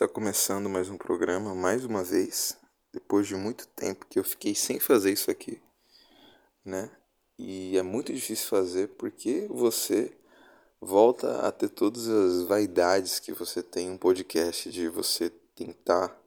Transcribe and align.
Está 0.00 0.08
começando 0.08 0.66
mais 0.66 0.88
um 0.88 0.96
programa, 0.96 1.54
mais 1.54 1.84
uma 1.84 2.02
vez, 2.02 2.56
depois 2.90 3.26
de 3.26 3.36
muito 3.36 3.66
tempo 3.68 4.06
que 4.08 4.18
eu 4.18 4.24
fiquei 4.24 4.54
sem 4.54 4.80
fazer 4.80 5.12
isso 5.12 5.30
aqui, 5.30 5.60
né? 6.64 6.90
E 7.38 7.76
é 7.76 7.82
muito 7.82 8.10
difícil 8.10 8.48
fazer 8.48 8.88
porque 8.96 9.46
você 9.50 10.10
volta 10.80 11.46
a 11.46 11.52
ter 11.52 11.68
todas 11.68 12.08
as 12.08 12.44
vaidades 12.44 13.20
que 13.20 13.30
você 13.34 13.62
tem 13.62 13.88
em 13.88 13.90
um 13.90 13.98
podcast, 13.98 14.70
de 14.70 14.88
você 14.88 15.28
tentar 15.54 16.18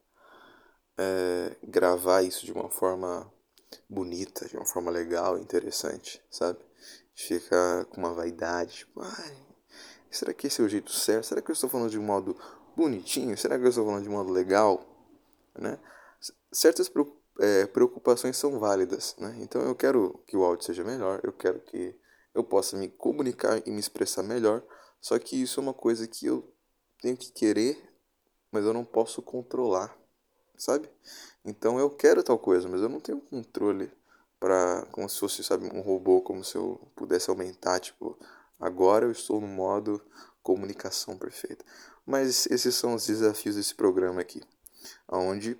é, 0.95 1.57
gravar 1.63 2.21
isso 2.21 2.45
de 2.45 2.51
uma 2.51 2.69
forma 2.69 3.27
bonita, 3.89 4.47
de 4.47 4.55
uma 4.55 4.67
forma 4.67 4.91
legal, 4.91 5.39
interessante, 5.39 6.21
sabe? 6.29 6.59
Fica 7.15 7.87
com 7.89 8.01
uma 8.01 8.13
vaidade, 8.13 8.75
tipo, 8.75 9.01
ai, 9.01 9.35
será 10.11 10.31
que 10.31 10.45
esse 10.45 10.61
é 10.61 10.63
o 10.63 10.69
jeito 10.69 10.91
certo? 10.91 11.25
Será 11.25 11.41
que 11.41 11.49
eu 11.49 11.53
estou 11.53 11.71
falando 11.71 11.89
de 11.89 11.97
um 11.97 12.03
modo 12.03 12.37
bonitinho? 12.75 13.37
Será 13.37 13.57
que 13.57 13.65
eu 13.65 13.69
estou 13.69 13.85
falando 13.85 14.03
de 14.03 14.09
modo 14.09 14.31
legal? 14.31 14.83
Né? 15.57 15.79
Certas 16.51 16.89
é, 17.39 17.65
preocupações 17.67 18.37
são 18.37 18.59
válidas, 18.59 19.15
né? 19.17 19.35
Então 19.39 19.61
eu 19.61 19.75
quero 19.75 20.19
que 20.27 20.37
o 20.37 20.43
áudio 20.43 20.65
seja 20.65 20.83
melhor, 20.83 21.19
eu 21.23 21.33
quero 21.33 21.59
que 21.59 21.95
eu 22.33 22.43
possa 22.43 22.77
me 22.77 22.87
comunicar 22.89 23.61
e 23.65 23.71
me 23.71 23.79
expressar 23.79 24.23
melhor, 24.23 24.63
só 24.99 25.17
que 25.19 25.41
isso 25.41 25.59
é 25.59 25.63
uma 25.63 25.73
coisa 25.73 26.07
que 26.07 26.25
eu 26.25 26.51
tenho 27.01 27.17
que 27.17 27.31
querer, 27.31 27.77
mas 28.51 28.65
eu 28.65 28.73
não 28.73 28.85
posso 28.85 29.21
controlar, 29.21 29.95
sabe? 30.57 30.89
Então 31.43 31.79
eu 31.79 31.89
quero 31.89 32.23
tal 32.23 32.39
coisa, 32.39 32.67
mas 32.67 32.81
eu 32.81 32.89
não 32.89 32.99
tenho 32.99 33.19
controle 33.19 33.91
para 34.39 34.85
como 34.91 35.07
se 35.07 35.19
fosse, 35.19 35.43
sabe, 35.43 35.69
um 35.73 35.81
robô, 35.81 36.21
como 36.21 36.43
se 36.43 36.55
eu 36.55 36.79
pudesse 36.95 37.29
aumentar, 37.29 37.79
tipo, 37.79 38.17
agora 38.63 39.05
eu 39.05 39.11
estou 39.11 39.41
no 39.41 39.47
modo 39.47 40.01
comunicação 40.41 41.17
perfeita. 41.17 41.65
Mas 42.05 42.45
esses 42.47 42.75
são 42.75 42.95
os 42.95 43.05
desafios 43.05 43.55
desse 43.55 43.75
programa 43.75 44.21
aqui, 44.21 44.41
onde 45.07 45.57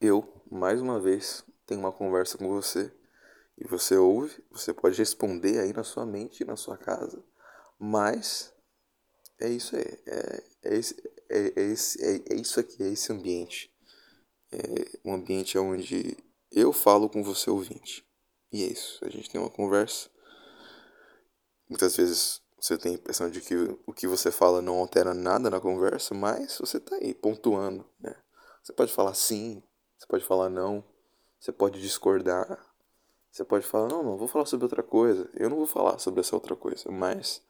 eu, 0.00 0.42
mais 0.50 0.80
uma 0.80 1.00
vez, 1.00 1.44
tenho 1.66 1.80
uma 1.80 1.92
conversa 1.92 2.38
com 2.38 2.48
você 2.48 2.92
e 3.58 3.66
você 3.66 3.96
ouve, 3.96 4.42
você 4.50 4.72
pode 4.72 4.98
responder 4.98 5.58
aí 5.58 5.72
na 5.72 5.84
sua 5.84 6.04
mente, 6.04 6.44
na 6.44 6.56
sua 6.56 6.76
casa, 6.76 7.22
mas 7.78 8.52
é 9.38 9.48
isso 9.48 9.76
aí, 9.76 9.84
é, 10.06 10.42
é, 10.62 10.76
esse, 10.76 10.94
é, 11.28 11.52
é, 11.56 11.62
esse, 11.62 12.04
é, 12.04 12.34
é 12.34 12.34
isso 12.34 12.60
aqui, 12.60 12.82
é 12.82 12.88
esse 12.88 13.12
ambiente. 13.12 13.72
É 14.52 14.98
um 15.04 15.12
ambiente 15.12 15.58
onde 15.58 16.16
eu 16.50 16.72
falo 16.72 17.10
com 17.10 17.22
você 17.22 17.50
ouvinte. 17.50 18.06
E 18.52 18.62
é 18.62 18.66
isso, 18.66 19.04
a 19.04 19.10
gente 19.10 19.28
tem 19.28 19.40
uma 19.40 19.50
conversa. 19.50 20.08
Muitas 21.68 21.96
vezes 21.96 22.40
você 22.58 22.78
tem 22.78 22.92
a 22.92 22.94
impressão 22.94 23.30
de 23.30 23.40
que 23.40 23.54
o 23.86 23.92
que 23.92 24.06
você 24.06 24.30
fala 24.30 24.62
não 24.62 24.78
altera 24.78 25.12
nada 25.12 25.50
na 25.50 25.60
conversa, 25.60 26.14
mas 26.14 26.58
você 26.58 26.78
está 26.78 26.96
aí 26.96 27.14
pontuando, 27.14 27.84
né? 28.00 28.14
Você 28.62 28.72
pode 28.72 28.92
falar 28.92 29.14
sim, 29.14 29.62
você 29.96 30.06
pode 30.06 30.24
falar 30.24 30.48
não, 30.48 30.84
você 31.38 31.52
pode 31.52 31.80
discordar, 31.80 32.58
você 33.30 33.44
pode 33.44 33.66
falar 33.66 33.88
não, 33.88 34.02
não, 34.02 34.16
vou 34.16 34.26
falar 34.26 34.46
sobre 34.46 34.64
outra 34.64 34.82
coisa. 34.82 35.28
Eu 35.34 35.50
não 35.50 35.56
vou 35.56 35.66
falar 35.66 35.98
sobre 35.98 36.20
essa 36.20 36.34
outra 36.34 36.56
coisa, 36.56 36.90
mas 36.90 37.42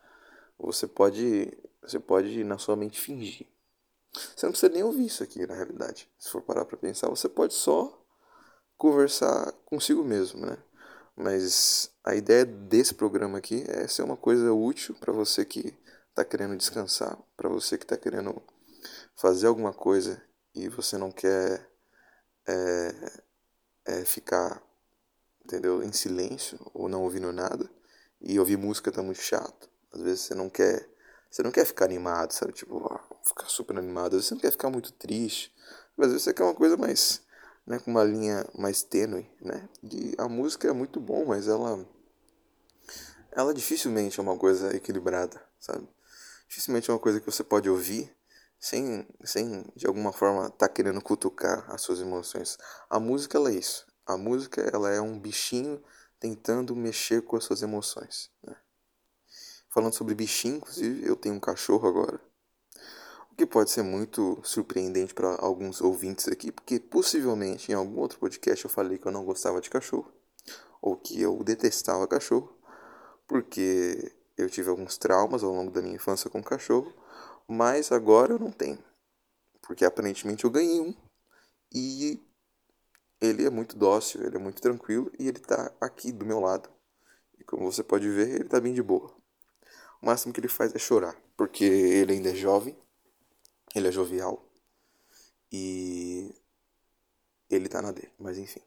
você 0.59 0.87
pode, 0.87 1.56
você 1.81 1.98
pode 1.98 2.42
na 2.44 2.59
sua 2.59 2.77
mente 2.77 3.00
fingir. 3.00 3.47
Você 4.12 4.47
não 4.47 4.53
precisa 4.53 4.72
nem 4.72 4.83
ouvir 4.83 5.06
isso 5.06 5.22
aqui, 5.22 5.47
na 5.47 5.55
realidade. 5.55 6.11
Se 6.19 6.31
for 6.31 6.42
parar 6.42 6.64
para 6.64 6.77
pensar, 6.77 7.09
você 7.09 7.28
pode 7.28 7.55
só 7.55 8.03
conversar 8.77 9.53
consigo 9.64 10.03
mesmo, 10.03 10.44
né? 10.44 10.59
Mas 11.17 11.91
a 12.05 12.14
ideia 12.14 12.45
desse 12.45 12.92
programa 12.92 13.39
aqui 13.39 13.64
é 13.67 13.89
ser 13.89 14.03
uma 14.03 14.17
coisa 14.17 14.53
útil 14.53 14.95
para 15.00 15.12
você 15.12 15.45
que 15.47 15.75
está 16.11 16.22
querendo 16.25 16.56
descansar, 16.56 17.19
para 17.36 17.48
você 17.48 17.78
que 17.78 17.84
está 17.84 17.97
querendo 17.97 18.42
fazer 19.14 19.47
alguma 19.47 19.72
coisa 19.72 20.22
e 20.55 20.69
você 20.69 20.98
não 20.98 21.11
quer 21.11 21.67
é, 22.47 22.94
é, 23.87 24.05
ficar, 24.05 24.62
entendeu, 25.44 25.82
em 25.82 25.93
silêncio 25.93 26.59
ou 26.75 26.88
não 26.88 27.03
ouvindo 27.03 27.32
nada. 27.32 27.69
E 28.21 28.38
ouvir 28.38 28.59
música 28.59 28.93
tá 28.93 29.03
muito 29.03 29.21
chato. 29.21 29.71
Às 29.93 30.03
vezes 30.03 30.21
você 30.21 30.34
não 30.34 30.50
quer, 30.50 30.88
você 31.31 31.43
não 31.43 31.50
quer 31.50 31.65
ficar 31.65 31.87
animado, 31.87 32.32
sabe? 32.32 32.53
Tipo, 32.53 33.00
ficar 33.25 33.47
super 33.47 33.76
animado. 33.78 34.09
Às 34.09 34.12
vezes 34.12 34.26
você 34.26 34.34
não 34.34 34.41
quer 34.41 34.50
ficar 34.50 34.71
muito 34.71 34.93
triste. 34.93 35.55
Às 35.99 36.09
vezes 36.09 36.22
você 36.22 36.34
quer 36.34 36.44
uma 36.44 36.55
coisa 36.55 36.76
mais 36.76 37.22
né, 37.66 37.78
com 37.78 37.91
uma 37.91 38.04
linha 38.04 38.47
mais 38.54 38.82
tênue, 38.82 39.28
né? 39.41 39.69
De, 39.82 40.15
a 40.19 40.28
música 40.28 40.69
é 40.69 40.72
muito 40.72 41.00
bom, 41.00 41.27
mas 41.27 41.49
ela 41.49 41.84
ela 43.32 43.53
dificilmente 43.53 44.19
é 44.19 44.22
uma 44.22 44.37
coisa 44.38 44.75
equilibrada, 44.75 45.43
sabe? 45.59 45.87
Dificilmente 46.49 46.91
é 46.91 46.94
uma 46.94 47.00
coisa 47.00 47.21
que 47.21 47.26
você 47.26 47.44
pode 47.44 47.69
ouvir 47.69 48.15
sem, 48.59 49.06
sem 49.25 49.65
de 49.75 49.87
alguma 49.87 50.12
forma 50.12 50.49
tá 50.50 50.69
querendo 50.69 51.03
cutucar 51.03 51.71
as 51.71 51.82
suas 51.82 52.00
emoções. 52.00 52.56
A 52.88 52.99
música 52.99 53.37
ela 53.37 53.50
é 53.50 53.55
isso. 53.55 53.87
A 54.06 54.16
música 54.16 54.62
ela 54.72 54.91
é 54.91 55.00
um 55.00 55.19
bichinho 55.19 55.82
tentando 56.19 56.75
mexer 56.75 57.22
com 57.22 57.37
as 57.37 57.44
suas 57.44 57.62
emoções. 57.62 58.31
Né? 58.43 58.56
Falando 59.69 59.93
sobre 59.93 60.15
bichinho, 60.15 60.56
inclusive, 60.56 61.06
eu 61.06 61.16
tenho 61.16 61.34
um 61.34 61.41
cachorro 61.41 61.87
agora 61.87 62.21
que 63.37 63.45
pode 63.45 63.71
ser 63.71 63.83
muito 63.83 64.41
surpreendente 64.43 65.13
para 65.13 65.37
alguns 65.37 65.83
ouvintes 65.83 66.27
aqui, 66.27 66.51
porque 66.51 66.81
possivelmente 66.81 67.71
em 67.71 67.75
algum 67.75 68.01
outro 68.01 68.19
podcast 68.19 68.65
eu 68.65 68.71
falei 68.71 68.97
que 68.97 69.07
eu 69.07 69.13
não 69.13 69.25
gostava 69.25 69.61
de 69.61 69.69
cachorro, 69.69 70.11
ou 70.81 70.97
que 70.97 71.21
eu 71.21 71.45
detestava 71.45 72.09
cachorro, 72.09 72.57
porque 73.27 74.13
eu 74.39 74.49
tive 74.49 74.71
alguns 74.71 74.97
traumas 74.97 75.43
ao 75.43 75.53
longo 75.53 75.71
da 75.71 75.83
minha 75.83 75.97
infância 75.97 76.31
com 76.31 76.43
cachorro, 76.43 76.93
mas 77.47 77.93
agora 77.93 78.33
eu 78.33 78.39
não 78.39 78.51
tenho, 78.51 78.79
porque 79.61 79.85
aparentemente 79.85 80.45
eu 80.45 80.51
ganhei 80.51 80.81
um 80.81 80.95
e 81.75 82.23
ele 83.21 83.45
é 83.45 83.51
muito 83.51 83.77
dócil, 83.77 84.23
ele 84.23 84.37
é 84.37 84.41
muito 84.41 84.63
tranquilo 84.63 85.13
e 85.19 85.29
ele 85.29 85.39
está 85.39 85.71
aqui 85.81 86.11
do 86.11 86.25
meu 86.25 86.41
lado. 86.41 86.71
E 87.39 87.45
como 87.45 87.71
você 87.71 87.83
pode 87.83 88.09
ver, 88.09 88.29
ele 88.29 88.45
está 88.45 88.61
bem 88.61 88.73
de 88.73 88.83
boa. 88.83 89.15
O 90.01 90.07
máximo 90.07 90.33
que 90.33 90.41
ele 90.41 90.49
faz 90.49 90.75
é 90.75 90.79
chorar, 90.79 91.17
porque 91.37 91.65
ele 91.65 92.13
ainda 92.13 92.31
é 92.31 92.35
jovem 92.35 92.77
ele 93.78 93.88
é 93.88 93.92
jovial. 93.92 94.42
E 95.53 96.34
ele 97.48 97.69
tá 97.69 97.81
na 97.81 97.92
dele, 97.92 98.12
mas 98.19 98.38
enfim. 98.38 98.60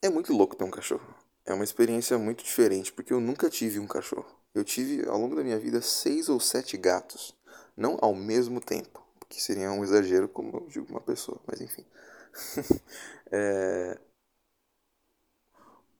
É 0.00 0.08
muito 0.08 0.32
louco 0.32 0.56
ter 0.56 0.64
um 0.64 0.70
cachorro. 0.70 1.14
É 1.44 1.52
uma 1.52 1.64
experiência 1.64 2.18
muito 2.18 2.44
diferente, 2.44 2.92
porque 2.92 3.12
eu 3.12 3.20
nunca 3.20 3.50
tive 3.50 3.78
um 3.78 3.86
cachorro. 3.86 4.30
Eu 4.54 4.64
tive, 4.64 5.08
ao 5.08 5.18
longo 5.18 5.34
da 5.34 5.42
minha 5.42 5.58
vida, 5.58 5.80
seis 5.80 6.28
ou 6.28 6.38
sete 6.38 6.76
gatos. 6.76 7.34
Não 7.76 7.98
ao 8.00 8.14
mesmo 8.14 8.60
tempo, 8.60 9.02
que 9.28 9.42
seria 9.42 9.72
um 9.72 9.82
exagero, 9.82 10.28
como 10.28 10.58
eu 10.58 10.66
digo 10.68 10.86
uma 10.90 11.00
pessoa, 11.00 11.40
mas 11.46 11.60
enfim. 11.60 11.84
é... 13.32 13.98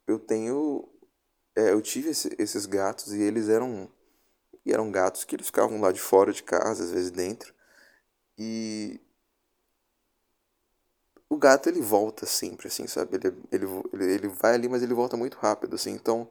Eu 0.06 0.18
tenho. 0.18 0.88
É, 1.56 1.72
eu 1.72 1.80
tive 1.82 2.10
esse, 2.10 2.34
esses 2.38 2.66
gatos 2.66 3.12
e 3.12 3.20
eles 3.20 3.48
eram 3.48 3.88
e 4.64 4.72
eram 4.72 4.90
gatos 4.90 5.24
que 5.24 5.34
eles 5.36 5.46
ficavam 5.46 5.80
lá 5.80 5.92
de 5.92 6.00
fora 6.00 6.32
de 6.32 6.42
casa, 6.42 6.84
às 6.84 6.92
vezes 6.92 7.10
dentro. 7.10 7.52
E 8.38 9.00
o 11.28 11.36
gato 11.36 11.68
ele 11.68 11.80
volta 11.80 12.26
sempre, 12.26 12.68
assim, 12.68 12.86
sabe? 12.86 13.16
Ele, 13.16 13.36
ele, 13.50 13.66
ele, 13.92 14.12
ele 14.14 14.28
vai 14.28 14.54
ali, 14.54 14.68
mas 14.68 14.82
ele 14.82 14.94
volta 14.94 15.16
muito 15.16 15.36
rápido, 15.38 15.74
assim. 15.74 15.92
Então 15.92 16.28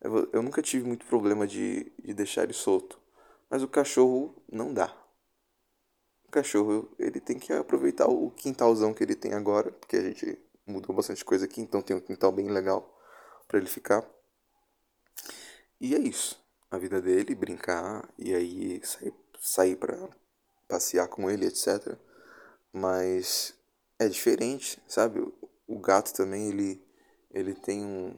eu, 0.00 0.28
eu 0.32 0.42
nunca 0.42 0.62
tive 0.62 0.86
muito 0.86 1.06
problema 1.06 1.46
de, 1.46 1.92
de 2.02 2.14
deixar 2.14 2.44
ele 2.44 2.52
solto. 2.52 3.00
Mas 3.50 3.62
o 3.62 3.68
cachorro 3.68 4.34
não 4.50 4.72
dá. 4.72 4.94
O 6.26 6.30
cachorro 6.30 6.88
ele 6.98 7.20
tem 7.20 7.38
que 7.38 7.52
aproveitar 7.52 8.08
o 8.08 8.30
quintalzão 8.30 8.92
que 8.92 9.02
ele 9.02 9.14
tem 9.14 9.32
agora, 9.34 9.72
porque 9.72 9.96
a 9.96 10.02
gente 10.02 10.38
mudou 10.66 10.94
bastante 10.94 11.24
coisa 11.24 11.44
aqui, 11.46 11.60
então 11.60 11.80
tem 11.80 11.96
um 11.96 12.00
quintal 12.00 12.32
bem 12.32 12.48
legal 12.48 12.92
para 13.48 13.58
ele 13.58 13.68
ficar. 13.68 14.04
E 15.80 15.94
é 15.94 15.98
isso 15.98 16.45
a 16.70 16.78
vida 16.78 17.00
dele, 17.00 17.34
brincar 17.34 18.08
e 18.18 18.34
aí 18.34 18.80
sair, 18.84 19.14
sair 19.40 19.76
para 19.76 20.08
passear 20.68 21.08
com 21.08 21.30
ele, 21.30 21.46
etc. 21.46 21.98
Mas 22.72 23.54
é 23.98 24.08
diferente, 24.08 24.82
sabe? 24.86 25.20
O 25.66 25.78
gato 25.78 26.12
também 26.14 26.48
ele 26.48 26.86
ele 27.30 27.54
tem 27.54 27.84
um, 27.84 28.16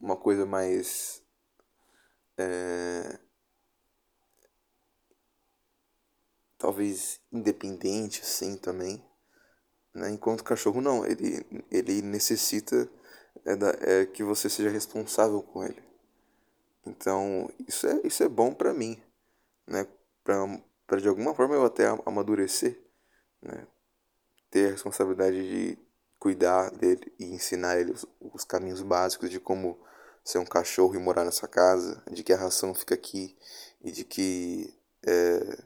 uma 0.00 0.16
coisa 0.16 0.44
mais 0.44 1.22
é, 2.36 3.18
talvez 6.58 7.20
independente 7.32 8.20
assim 8.22 8.56
também, 8.56 9.04
né? 9.94 10.10
Enquanto 10.10 10.40
o 10.40 10.44
cachorro 10.44 10.80
não, 10.80 11.04
ele 11.06 11.44
ele 11.70 12.02
necessita 12.02 12.88
é, 13.44 13.56
da, 13.56 13.70
é 13.80 14.06
que 14.06 14.22
você 14.22 14.48
seja 14.48 14.70
responsável 14.70 15.42
com 15.42 15.64
ele. 15.64 15.91
Então, 16.86 17.50
isso 17.66 17.86
é, 17.86 18.00
isso 18.04 18.22
é 18.22 18.28
bom 18.28 18.52
para 18.52 18.74
mim, 18.74 19.00
né? 19.66 19.86
Para 20.24 21.00
de 21.00 21.08
alguma 21.08 21.34
forma 21.34 21.54
eu 21.54 21.64
até 21.64 21.86
amadurecer, 22.04 22.80
né? 23.40 23.66
Ter 24.50 24.68
a 24.68 24.72
responsabilidade 24.72 25.48
de 25.48 25.78
cuidar 26.18 26.70
dele 26.70 27.12
e 27.18 27.24
ensinar 27.24 27.78
ele 27.78 27.92
os, 27.92 28.06
os 28.20 28.44
caminhos 28.44 28.82
básicos 28.82 29.30
de 29.30 29.40
como 29.40 29.78
ser 30.24 30.38
um 30.38 30.44
cachorro 30.44 30.94
e 30.94 30.98
morar 30.98 31.24
nessa 31.24 31.48
casa, 31.48 32.02
de 32.10 32.22
que 32.22 32.32
a 32.32 32.36
ração 32.36 32.74
fica 32.74 32.94
aqui 32.94 33.36
e 33.82 33.90
de 33.90 34.04
que 34.04 34.72
é, 35.04 35.58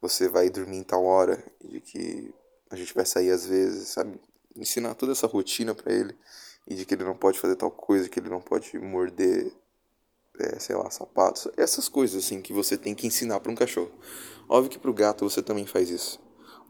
você 0.00 0.28
vai 0.28 0.48
dormir 0.50 0.78
em 0.78 0.84
tal 0.84 1.04
hora, 1.04 1.42
de 1.60 1.80
que 1.80 2.32
a 2.70 2.76
gente 2.76 2.94
vai 2.94 3.04
sair 3.04 3.30
às 3.30 3.46
vezes, 3.46 3.88
sabe? 3.88 4.20
Ensinar 4.54 4.94
toda 4.94 5.12
essa 5.12 5.26
rotina 5.26 5.74
para 5.74 5.92
ele 5.92 6.16
e 6.66 6.74
de 6.74 6.84
que 6.84 6.94
ele 6.94 7.04
não 7.04 7.16
pode 7.16 7.40
fazer 7.40 7.56
tal 7.56 7.70
coisa, 7.70 8.08
que 8.08 8.20
ele 8.20 8.28
não 8.28 8.40
pode 8.40 8.78
morder, 8.78 9.52
é, 10.38 10.58
sei 10.58 10.76
lá, 10.76 10.90
sapatos, 10.90 11.48
essas 11.56 11.88
coisas 11.88 12.24
assim 12.24 12.40
que 12.40 12.52
você 12.52 12.76
tem 12.76 12.94
que 12.94 13.06
ensinar 13.06 13.40
para 13.40 13.52
um 13.52 13.56
cachorro. 13.56 13.92
Óbvio 14.48 14.70
que 14.70 14.78
pro 14.78 14.94
gato 14.94 15.28
você 15.28 15.42
também 15.42 15.66
faz 15.66 15.90
isso, 15.90 16.20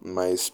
mas 0.01 0.53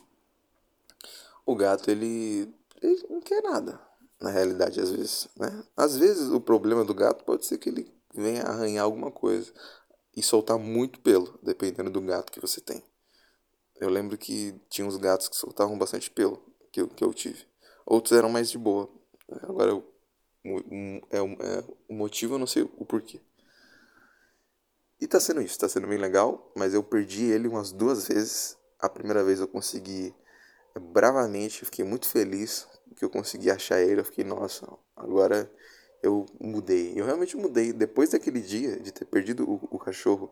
o 1.47 1.55
gato 1.55 1.91
ele, 1.91 2.55
ele 2.83 3.07
não 3.09 3.21
quer 3.21 3.43
nada, 3.43 3.81
na 4.21 4.31
realidade 4.31 4.81
às 4.81 4.91
vezes, 4.91 5.29
né? 5.37 5.65
Às 5.77 5.97
vezes 5.97 6.31
o 6.31 6.41
problema 6.41 6.85
do 6.85 6.95
gato 6.95 7.25
pode 7.25 7.47
ser 7.47 7.59
que 7.59 7.69
ele 7.69 7.93
venha 8.13 8.43
arranhar 8.43 8.85
alguma 8.85 9.11
coisa 9.11 9.53
e 10.17 10.23
soltar 10.23 10.59
muito 10.59 11.01
pelo, 11.01 11.39
dependendo 11.43 11.91
do 11.91 12.01
gato 12.01 12.33
que 12.33 12.41
você 12.41 12.61
tem. 12.61 12.83
Eu 13.81 13.91
lembro 13.91 14.17
que 14.17 14.55
tinha 14.69 14.87
uns 14.87 14.97
gatos 14.97 15.29
que 15.29 15.37
soltavam 15.37 15.77
bastante 15.77 16.11
pelo 16.11 16.41
que 16.71 16.81
eu, 16.81 16.89
que 16.89 17.03
eu 17.03 17.13
tive. 17.13 17.45
Outros 17.85 18.17
eram 18.17 18.29
mais 18.29 18.51
de 18.51 18.57
boa. 18.57 18.89
Agora, 19.43 19.71
eu, 19.71 19.94
é, 20.45 21.19
é, 21.19 21.65
o 21.89 21.95
motivo 21.95 22.35
eu 22.35 22.39
não 22.39 22.47
sei 22.47 22.63
o 22.63 22.85
porquê. 22.85 23.21
E 25.01 25.07
tá 25.07 25.19
sendo 25.19 25.43
isso, 25.43 25.59
tá 25.59 25.69
sendo 25.69 25.87
bem 25.87 25.99
legal, 25.99 26.53
mas 26.57 26.75
eu 26.75 26.83
perdi 26.83 27.25
ele 27.25 27.49
umas 27.49 27.73
duas 27.73 28.09
vezes. 28.09 28.57
A 28.79 28.89
primeira 28.89 29.25
vez 29.25 29.41
eu 29.41 29.49
consegui 29.49 30.15
bravamente, 30.79 31.65
fiquei 31.65 31.85
muito 31.85 32.09
feliz 32.09 32.67
que 32.97 33.05
eu 33.05 33.11
consegui 33.11 33.51
achar 33.51 33.81
ele. 33.81 34.01
Eu 34.01 34.05
fiquei, 34.05 34.25
nossa, 34.25 34.67
agora 34.97 35.51
eu 36.03 36.27
mudei. 36.41 36.93
Eu 36.97 37.05
realmente 37.05 37.37
mudei. 37.37 37.73
Depois 37.73 38.11
daquele 38.11 38.41
dia 38.41 38.79
de 38.79 38.93
ter 38.93 39.05
perdido 39.05 39.49
o, 39.49 39.69
o, 39.71 39.79
cachorro 39.79 40.31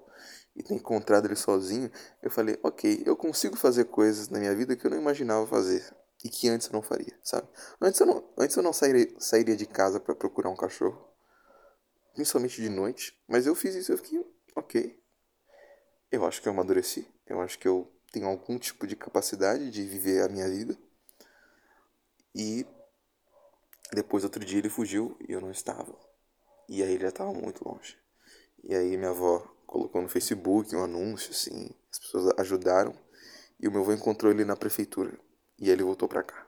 e 0.55 0.63
ter 0.63 0.75
encontrado 0.75 1.27
ele 1.27 1.37
sozinho, 1.37 1.91
eu 2.23 2.31
falei, 2.31 2.59
ok, 2.63 3.03
eu 3.05 3.17
consigo 3.17 3.57
fazer 3.57 3.87
coisas 3.87 4.29
na 4.29 4.39
minha 4.39 4.55
vida 4.55 4.77
que 4.77 4.87
eu 4.87 4.91
não 4.91 4.99
imaginava 4.99 5.47
fazer 5.47 5.85
e 6.25 6.29
que 6.29 6.49
antes 6.49 6.69
eu 6.69 6.73
não 6.73 6.83
faria, 6.83 7.19
sabe? 7.23 7.49
Antes 7.81 8.01
eu 8.01 8.07
não, 8.07 8.25
antes 8.39 8.57
eu 8.57 8.63
não 8.63 8.73
sairia, 8.73 9.13
sairia 9.19 9.57
de 9.57 9.67
casa 9.67 9.99
para 9.99 10.15
procurar 10.15 10.51
um 10.51 10.57
cachorro, 10.57 11.09
principalmente 12.15 12.61
de 12.61 12.69
noite, 12.69 13.19
mas 13.27 13.47
eu 13.47 13.55
fiz 13.55 13.75
isso 13.75 13.93
e 13.93 13.95
eu 13.95 13.99
fiquei, 13.99 14.27
ok. 14.55 15.03
Eu 16.11 16.27
acho 16.27 16.43
que 16.43 16.49
eu 16.49 16.53
amadureci, 16.53 17.09
eu 17.27 17.41
acho 17.41 17.59
que 17.59 17.67
eu 17.67 17.91
tenho 18.13 18.27
algum 18.27 18.59
tipo 18.59 18.87
de 18.87 18.95
capacidade 18.95 19.71
de 19.71 19.83
viver 19.85 20.23
a 20.23 20.29
minha 20.29 20.49
vida. 20.49 20.79
E 22.35 22.67
depois, 23.93 24.23
outro 24.25 24.45
dia, 24.45 24.59
ele 24.59 24.69
fugiu 24.69 25.17
e 25.27 25.33
eu 25.33 25.41
não 25.41 25.51
estava. 25.51 25.95
E 26.69 26.83
aí 26.83 26.93
ele 26.93 27.03
já 27.03 27.09
estava 27.09 27.33
muito 27.33 27.67
longe. 27.67 27.99
E 28.63 28.75
aí 28.75 28.97
minha 28.97 29.11
avó 29.11 29.41
colocou 29.67 30.01
no 30.01 30.09
Facebook 30.09 30.75
um 30.77 30.85
anúncio, 30.85 31.31
assim, 31.31 31.71
as 31.91 31.99
pessoas 31.99 32.33
ajudaram. 32.39 32.95
E 33.59 33.69
o 33.69 33.73
meu 33.73 33.83
avô 33.83 33.93
encontrou 33.93 34.31
ele 34.31 34.45
na 34.45 34.57
prefeitura. 34.57 35.19
E 35.63 35.71
ele 35.71 35.83
voltou 35.83 36.07
para 36.07 36.23
cá. 36.23 36.47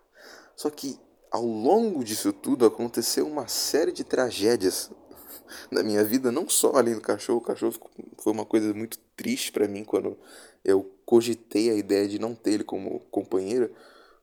Só 0.54 0.68
que 0.68 1.00
ao 1.30 1.46
longo 1.46 2.04
disso 2.04 2.34
tudo 2.34 2.66
aconteceu 2.66 3.26
uma 3.26 3.48
série 3.48 3.92
de 3.92 4.04
tragédias 4.04 4.90
na 5.72 5.82
minha 5.82 6.04
vida, 6.04 6.30
não 6.30 6.46
só 6.46 6.72
além 6.74 6.94
do 6.94 7.00
cachorro. 7.00 7.38
O 7.38 7.42
cachorro 7.42 7.74
foi 8.18 8.32
uma 8.34 8.44
coisa 8.44 8.74
muito 8.74 8.98
triste 9.16 9.50
para 9.50 9.66
mim 9.66 9.84
quando 9.84 10.18
eu 10.62 10.92
cogitei 11.06 11.70
a 11.70 11.74
ideia 11.74 12.06
de 12.06 12.18
não 12.18 12.34
ter 12.34 12.52
ele 12.52 12.64
como 12.64 13.00
companheiro, 13.10 13.74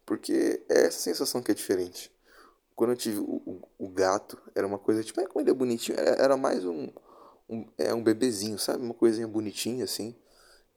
porque 0.05 0.61
é 0.69 0.85
essa 0.85 0.99
sensação 0.99 1.41
que 1.41 1.51
é 1.51 1.55
diferente 1.55 2.11
quando 2.81 2.91
eu 2.93 2.97
tive 2.97 3.19
o, 3.19 3.35
o, 3.45 3.61
o, 3.77 3.89
gato, 3.89 4.41
era 4.55 4.65
uma 4.65 4.79
coisa 4.79 5.03
tipo, 5.03 5.21
é 5.21 5.27
como 5.27 5.39
ele 5.43 5.51
é 5.51 5.53
bonitinho, 5.53 5.99
era, 5.99 6.23
era 6.23 6.35
mais 6.35 6.65
um, 6.65 6.89
um, 7.47 7.63
é 7.77 7.93
um 7.93 8.01
bebezinho, 8.01 8.57
sabe? 8.57 8.83
Uma 8.83 8.95
coisinha 8.95 9.27
bonitinha 9.27 9.83
assim. 9.83 10.15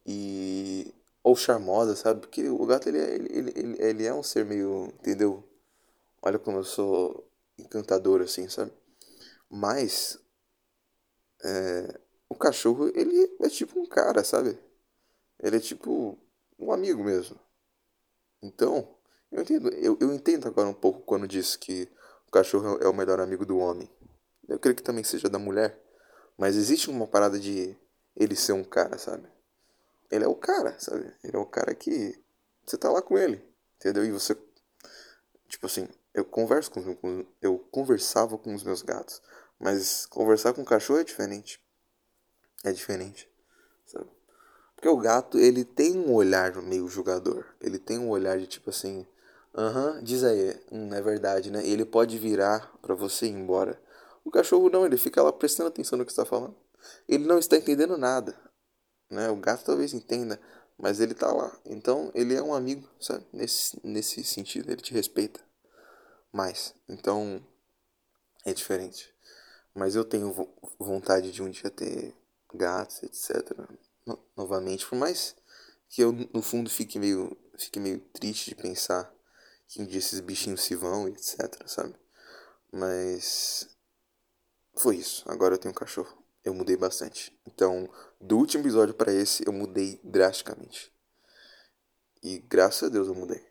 E. 0.06 0.92
Ou 1.24 1.34
charmosa, 1.34 1.96
sabe? 1.96 2.20
Porque 2.20 2.48
o 2.48 2.66
gato 2.66 2.88
ele, 2.88 2.98
é, 2.98 3.14
ele, 3.16 3.28
ele, 3.32 3.52
ele, 3.56 3.76
ele 3.82 4.06
é 4.06 4.14
um 4.14 4.22
ser 4.22 4.44
meio. 4.44 4.92
Entendeu? 5.00 5.42
Olha 6.22 6.38
como 6.38 6.58
eu 6.58 6.64
sou 6.64 7.28
encantador 7.58 8.22
assim, 8.22 8.48
sabe? 8.48 8.72
Mas. 9.50 10.18
É, 11.44 12.00
o 12.28 12.34
cachorro, 12.36 12.90
ele 12.94 13.36
é 13.40 13.48
tipo 13.48 13.80
um 13.80 13.86
cara, 13.86 14.24
sabe? 14.24 14.58
Ele 15.40 15.56
é 15.56 15.60
tipo 15.60 16.18
um 16.58 16.72
amigo 16.72 17.04
mesmo. 17.04 17.38
Então, 18.42 18.96
eu 19.32 19.42
entendo, 19.42 19.68
eu, 19.70 19.96
eu 20.00 20.12
entendo 20.12 20.46
agora 20.46 20.68
um 20.68 20.74
pouco 20.74 21.00
quando 21.00 21.26
diz 21.26 21.56
que 21.56 21.88
o 22.28 22.30
cachorro 22.30 22.78
é 22.80 22.88
o 22.88 22.94
melhor 22.94 23.20
amigo 23.20 23.44
do 23.46 23.58
homem. 23.58 23.90
Eu 24.48 24.58
creio 24.58 24.76
que 24.76 24.82
também 24.82 25.04
seja 25.04 25.28
da 25.28 25.38
mulher. 25.38 25.80
Mas 26.36 26.56
existe 26.56 26.90
uma 26.90 27.06
parada 27.06 27.38
de 27.38 27.76
ele 28.16 28.36
ser 28.36 28.52
um 28.52 28.64
cara, 28.64 28.98
sabe? 28.98 29.26
Ele 30.14 30.24
é 30.24 30.28
o 30.28 30.34
cara, 30.34 30.78
sabe? 30.78 31.12
Ele 31.24 31.36
é 31.36 31.38
o 31.38 31.46
cara 31.46 31.74
que 31.74 32.16
você 32.64 32.76
tá 32.76 32.88
lá 32.90 33.02
com 33.02 33.18
ele, 33.18 33.44
entendeu? 33.76 34.04
E 34.04 34.12
você, 34.12 34.36
tipo 35.48 35.66
assim, 35.66 35.88
eu 36.14 36.24
converso 36.24 36.70
com, 36.70 36.94
com 36.94 37.26
eu 37.42 37.58
conversava 37.70 38.38
com 38.38 38.54
os 38.54 38.62
meus 38.62 38.82
gatos, 38.82 39.20
mas 39.58 40.06
conversar 40.06 40.52
com 40.52 40.62
o 40.62 40.64
cachorro 40.64 41.00
é 41.00 41.04
diferente. 41.04 41.60
É 42.62 42.72
diferente, 42.72 43.28
sabe? 43.84 44.08
Porque 44.76 44.88
o 44.88 44.96
gato, 44.96 45.38
ele 45.38 45.64
tem 45.64 45.98
um 45.98 46.12
olhar 46.14 46.54
meio 46.62 46.86
julgador. 46.88 47.44
Ele 47.60 47.78
tem 47.78 47.98
um 47.98 48.10
olhar 48.10 48.38
de 48.38 48.46
tipo 48.46 48.70
assim, 48.70 49.06
Aham, 49.56 49.92
uhum, 49.96 50.02
diz 50.02 50.22
aí. 50.22 50.56
Hum, 50.70 50.92
é 50.92 51.00
verdade, 51.00 51.50
né? 51.50 51.66
Ele 51.66 51.84
pode 51.84 52.18
virar 52.18 52.72
para 52.82 52.94
você 52.94 53.26
ir 53.26 53.30
embora. 53.30 53.80
O 54.24 54.30
cachorro 54.30 54.70
não, 54.70 54.86
ele 54.86 54.96
fica 54.96 55.22
lá 55.22 55.32
prestando 55.32 55.68
atenção 55.68 55.98
no 55.98 56.04
que 56.04 56.12
está 56.12 56.24
falando. 56.24 56.54
Ele 57.08 57.26
não 57.26 57.38
está 57.38 57.56
entendendo 57.56 57.96
nada. 57.96 58.36
Né? 59.10 59.28
O 59.30 59.36
gato 59.36 59.64
talvez 59.64 59.92
entenda, 59.92 60.40
mas 60.78 61.00
ele 61.00 61.14
tá 61.14 61.32
lá. 61.32 61.56
Então 61.64 62.10
ele 62.14 62.34
é 62.34 62.42
um 62.42 62.54
amigo, 62.54 62.88
sabe? 63.00 63.24
Nesse, 63.32 63.78
nesse 63.84 64.24
sentido, 64.24 64.70
ele 64.70 64.80
te 64.82 64.92
respeita 64.92 65.40
mais. 66.32 66.74
Então 66.88 67.44
é 68.44 68.52
diferente. 68.52 69.12
Mas 69.74 69.96
eu 69.96 70.04
tenho 70.04 70.32
vontade 70.78 71.32
de 71.32 71.42
um 71.42 71.50
dia 71.50 71.70
ter 71.70 72.14
gatos, 72.52 73.02
etc. 73.02 73.56
No, 74.06 74.18
novamente, 74.36 74.86
por 74.86 74.96
mais 74.96 75.34
que 75.88 76.02
eu 76.02 76.12
no 76.12 76.42
fundo 76.42 76.70
fique 76.70 76.98
meio, 76.98 77.36
fique 77.58 77.80
meio 77.80 78.00
triste 78.12 78.50
de 78.50 78.56
pensar 78.56 79.12
que 79.66 79.82
um 79.82 79.86
dia 79.86 79.98
esses 79.98 80.20
bichinhos 80.20 80.62
se 80.62 80.74
vão, 80.74 81.08
etc, 81.08 81.62
sabe? 81.66 81.94
Mas 82.70 83.68
foi 84.76 84.96
isso. 84.96 85.24
Agora 85.26 85.54
eu 85.54 85.58
tenho 85.58 85.72
um 85.72 85.76
cachorro. 85.76 86.22
Eu 86.44 86.52
mudei 86.52 86.76
bastante. 86.76 87.36
Então, 87.46 87.88
do 88.24 88.38
último 88.38 88.62
episódio 88.62 88.94
para 88.94 89.12
esse, 89.12 89.46
eu 89.46 89.52
mudei 89.52 90.00
drasticamente. 90.02 90.90
E 92.22 92.38
graças 92.38 92.84
a 92.84 92.88
Deus 92.88 93.06
eu 93.06 93.14
mudei. 93.14 93.46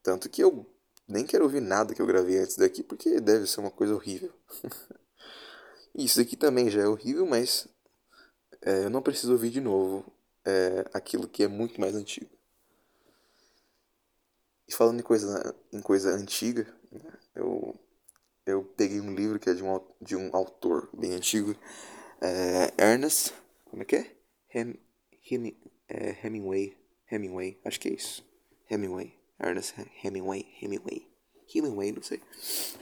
Tanto 0.00 0.28
que 0.28 0.42
eu 0.42 0.64
nem 1.08 1.26
quero 1.26 1.42
ouvir 1.42 1.60
nada 1.60 1.92
que 1.92 2.00
eu 2.00 2.06
gravei 2.06 2.38
antes 2.38 2.56
daqui, 2.56 2.84
porque 2.84 3.20
deve 3.20 3.46
ser 3.48 3.58
uma 3.58 3.70
coisa 3.70 3.94
horrível. 3.94 4.32
isso 5.92 6.20
aqui 6.20 6.36
também 6.36 6.70
já 6.70 6.82
é 6.82 6.86
horrível, 6.86 7.26
mas 7.26 7.66
é, 8.62 8.84
eu 8.84 8.90
não 8.90 9.02
preciso 9.02 9.32
ouvir 9.32 9.50
de 9.50 9.60
novo 9.60 10.04
é, 10.44 10.84
aquilo 10.94 11.26
que 11.26 11.42
é 11.42 11.48
muito 11.48 11.80
mais 11.80 11.96
antigo. 11.96 12.30
E 14.68 14.72
falando 14.72 15.00
em 15.00 15.02
coisa, 15.02 15.54
em 15.72 15.80
coisa 15.80 16.10
antiga, 16.10 16.64
né, 16.92 17.12
eu, 17.34 17.74
eu 18.44 18.62
peguei 18.76 19.00
um 19.00 19.14
livro 19.14 19.40
que 19.40 19.50
é 19.50 19.54
de 19.54 19.64
um, 19.64 19.80
de 20.00 20.14
um 20.14 20.30
autor 20.32 20.88
bem 20.92 21.12
antigo, 21.12 21.56
é, 22.20 22.72
Ernest, 22.78 23.32
como 23.76 23.82
é 23.82 23.84
que 23.84 23.96
é? 23.96 24.16
Hem, 24.54 24.74
Hem, 25.30 25.54
é, 25.86 26.26
Hemingway, 26.26 26.74
Hemingway, 27.12 27.60
acho 27.62 27.78
que 27.78 27.88
é 27.90 27.92
isso, 27.92 28.26
Hemingway, 28.70 29.12
Ernest 29.38 29.74
Hemingway, 30.02 30.48
Hemingway, 30.62 31.06
Hemingway, 31.54 31.92
não 31.92 32.02
sei, 32.02 32.22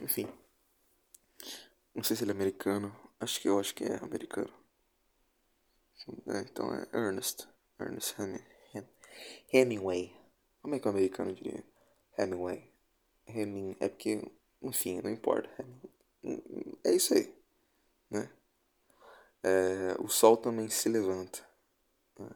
enfim, 0.01 0.29
não 1.93 2.05
sei 2.05 2.17
se 2.17 2.23
ele 2.23 2.31
é 2.31 2.35
americano, 2.35 2.95
acho 3.19 3.41
que 3.41 3.49
eu 3.49 3.59
acho 3.59 3.75
que 3.75 3.83
é 3.83 3.97
americano, 3.97 4.55
é, 6.29 6.43
então 6.43 6.73
é 6.73 6.87
Ernest, 6.97 7.49
Ernest 7.81 8.15
Hemingway, 9.53 10.17
como 10.63 10.77
é 10.77 10.79
que 10.79 10.87
o 10.87 10.91
americano 10.93 11.35
diria? 11.35 11.65
Hemingway. 12.17 12.73
Heming, 13.27 13.77
é 13.81 13.89
porque, 13.89 14.23
enfim, 14.63 15.01
não 15.03 15.11
importa. 15.11 15.51
É 16.85 16.93
isso 16.95 17.15
aí, 17.15 17.35
né? 18.11 18.31
É, 19.45 19.95
o 20.01 20.09
Sol 20.09 20.39
também 20.39 20.71
se 20.71 20.89
levanta. 20.89 21.47
Né? 22.19 22.31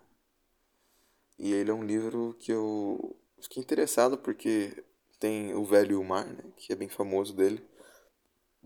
E 1.38 1.54
ele 1.54 1.70
é 1.70 1.74
um 1.74 1.82
livro 1.82 2.36
que 2.38 2.52
eu 2.52 3.18
fiquei 3.40 3.62
interessado 3.62 4.18
porque 4.18 4.84
tem 5.18 5.54
o 5.54 5.64
Velho 5.64 5.92
e 5.92 5.96
o 5.96 6.04
Mar, 6.04 6.26
né? 6.26 6.44
Que 6.54 6.70
é 6.72 6.76
bem 6.76 6.88
famoso 6.88 7.34
dele. 7.34 7.66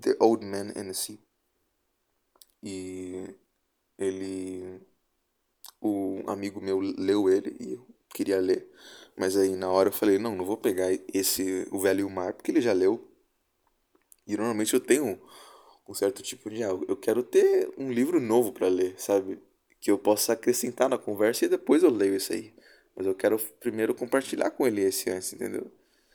The 0.00 0.16
Old 0.18 0.44
Man 0.44 0.70
and 0.70 0.86
the 0.86 0.92
Sea. 0.92 1.18
E 2.62 3.32
ele... 3.96 4.80
O 5.80 6.22
amigo 6.26 6.60
meu 6.60 6.80
leu 6.80 7.28
ele 7.28 7.56
e 7.60 7.74
eu 7.74 7.86
queria 8.08 8.40
ler. 8.40 8.68
Mas 9.16 9.36
aí 9.36 9.54
na 9.54 9.70
hora 9.70 9.88
eu 9.88 9.92
falei, 9.92 10.18
não, 10.18 10.34
não 10.34 10.44
vou 10.44 10.56
pegar 10.56 10.88
esse 11.14 11.68
O 11.70 11.78
Velho 11.78 12.00
e 12.00 12.04
o 12.04 12.10
Mar, 12.10 12.34
porque 12.34 12.50
ele 12.50 12.60
já 12.60 12.72
leu. 12.72 13.08
E 14.26 14.36
normalmente 14.36 14.74
eu 14.74 14.80
tenho 14.80 15.20
um 15.88 15.94
certo 15.94 16.22
tipo 16.22 16.48
de 16.50 16.62
ah, 16.62 16.68
eu 16.88 16.96
quero 16.96 17.22
ter 17.22 17.72
um 17.76 17.90
livro 17.90 18.20
novo 18.20 18.52
para 18.52 18.68
ler, 18.68 18.94
sabe? 18.98 19.40
que 19.82 19.90
eu 19.90 19.98
possa 19.98 20.34
acrescentar 20.34 20.88
na 20.88 20.96
conversa 20.96 21.44
e 21.44 21.48
depois 21.48 21.82
eu 21.82 21.90
leio 21.90 22.14
isso 22.14 22.32
aí. 22.32 22.54
Mas 22.94 23.04
eu 23.04 23.16
quero 23.16 23.36
primeiro 23.58 23.92
compartilhar 23.92 24.52
com 24.52 24.64
ele 24.64 24.80
esse 24.80 25.10
antes, 25.10 25.32
entendeu? 25.32 25.72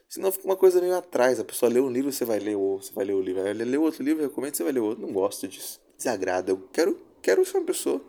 Senão 0.08 0.32
fica 0.32 0.46
uma 0.46 0.56
coisa 0.56 0.80
meio 0.80 0.96
atrás. 0.96 1.38
A 1.38 1.44
pessoa 1.44 1.70
lê 1.70 1.82
um 1.82 1.90
livro, 1.90 2.10
você 2.10 2.24
vai 2.24 2.40
ler 2.40 2.56
ou 2.56 2.82
você 2.82 2.94
vai 2.94 3.04
ler 3.04 3.14
o 3.14 3.22
livro. 3.22 3.42
Aí 3.42 3.54
lê 3.54 3.78
outro 3.78 4.02
livro, 4.02 4.24
recomendo, 4.24 4.56
você 4.56 4.64
vai 4.64 4.72
ler 4.72 4.80
outro. 4.80 5.06
Não 5.06 5.12
gosto 5.12 5.50
disso. 5.50 5.82
Desagrada. 5.98 6.50
Eu 6.50 6.66
quero, 6.72 6.98
quero 7.22 7.46
ser 7.46 7.58
uma 7.58 7.66
pessoa 7.66 8.02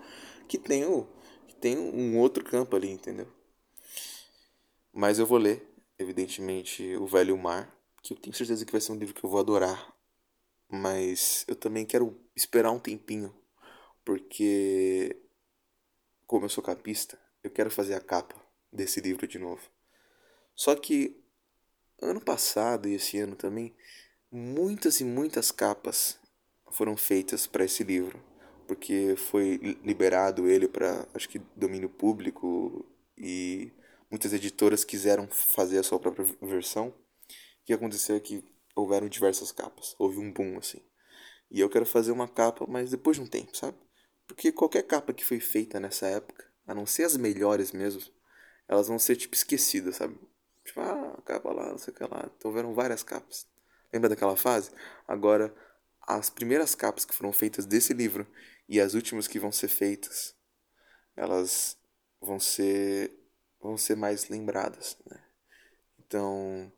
que 0.46 0.58
tem, 0.58 0.84
que 1.48 1.56
tem 1.56 1.76
um 1.76 2.16
outro 2.18 2.44
campo 2.44 2.76
ali, 2.76 2.90
entendeu? 2.90 3.26
Mas 4.92 5.18
eu 5.18 5.26
vou 5.26 5.38
ler, 5.38 5.68
evidentemente, 5.98 6.94
O 6.98 7.06
Velho 7.06 7.36
Mar, 7.36 7.76
que 8.00 8.14
eu 8.14 8.16
tenho 8.16 8.36
certeza 8.36 8.64
que 8.64 8.70
vai 8.70 8.80
ser 8.80 8.92
um 8.92 8.96
livro 8.96 9.12
que 9.12 9.24
eu 9.24 9.30
vou 9.30 9.40
adorar. 9.40 9.92
Mas 10.68 11.44
eu 11.48 11.56
também 11.56 11.86
quero 11.86 12.20
esperar 12.36 12.70
um 12.70 12.78
tempinho, 12.78 13.34
porque 14.04 15.16
como 16.26 16.44
eu 16.44 16.50
sou 16.50 16.62
capista, 16.62 17.18
eu 17.42 17.50
quero 17.50 17.70
fazer 17.70 17.94
a 17.94 18.00
capa 18.00 18.36
desse 18.70 19.00
livro 19.00 19.26
de 19.26 19.38
novo. 19.38 19.62
Só 20.54 20.74
que 20.74 21.16
ano 22.00 22.20
passado 22.20 22.88
e 22.88 22.94
esse 22.94 23.18
ano 23.18 23.34
também, 23.34 23.74
muitas 24.30 25.00
e 25.00 25.04
muitas 25.04 25.50
capas 25.50 26.18
foram 26.70 26.96
feitas 26.96 27.46
para 27.46 27.64
esse 27.64 27.82
livro, 27.82 28.22
porque 28.66 29.16
foi 29.16 29.56
liberado 29.82 30.46
ele 30.46 30.68
para, 30.68 31.08
acho 31.14 31.28
que, 31.28 31.40
domínio 31.56 31.88
público 31.88 32.84
e 33.16 33.72
muitas 34.10 34.32
editoras 34.32 34.84
quiseram 34.84 35.26
fazer 35.28 35.78
a 35.78 35.82
sua 35.82 35.98
própria 35.98 36.26
versão. 36.42 36.88
O 36.88 36.94
que 37.64 37.72
aconteceu 37.72 38.16
é 38.16 38.20
que 38.20 38.44
houveram 38.78 39.08
diversas 39.08 39.50
capas, 39.50 39.94
houve 39.98 40.18
um 40.18 40.32
boom 40.32 40.58
assim. 40.58 40.80
E 41.50 41.60
eu 41.60 41.68
quero 41.68 41.84
fazer 41.84 42.12
uma 42.12 42.28
capa, 42.28 42.64
mas 42.68 42.90
depois 42.90 43.16
de 43.16 43.22
um 43.22 43.26
tempo, 43.26 43.56
sabe? 43.56 43.76
Porque 44.26 44.52
qualquer 44.52 44.82
capa 44.82 45.12
que 45.12 45.24
foi 45.24 45.40
feita 45.40 45.80
nessa 45.80 46.06
época, 46.06 46.46
a 46.66 46.74
não 46.74 46.86
ser 46.86 47.04
as 47.04 47.16
melhores 47.16 47.72
mesmo, 47.72 48.02
elas 48.68 48.88
vão 48.88 48.98
ser 48.98 49.16
tipo 49.16 49.34
esquecidas, 49.34 49.96
sabe? 49.96 50.18
Tipo, 50.64 50.80
ah, 50.80 51.20
capa 51.24 51.52
lá, 51.52 51.70
não 51.70 51.78
sei 51.78 51.92
o 51.92 51.96
que 51.96 52.04
lá. 52.04 52.30
Então 52.36 52.50
houveram 52.50 52.74
várias 52.74 53.02
capas. 53.02 53.48
Lembra 53.92 54.10
daquela 54.10 54.36
fase? 54.36 54.70
Agora, 55.06 55.54
as 56.02 56.28
primeiras 56.30 56.74
capas 56.74 57.04
que 57.04 57.14
foram 57.14 57.32
feitas 57.32 57.64
desse 57.64 57.94
livro 57.94 58.26
e 58.68 58.80
as 58.80 58.94
últimas 58.94 59.26
que 59.26 59.38
vão 59.38 59.50
ser 59.50 59.68
feitas, 59.68 60.36
elas 61.16 61.76
vão 62.20 62.38
ser 62.38 63.16
vão 63.60 63.76
ser 63.76 63.96
mais 63.96 64.28
lembradas, 64.28 64.96
né? 65.06 65.20
Então, 65.98 66.70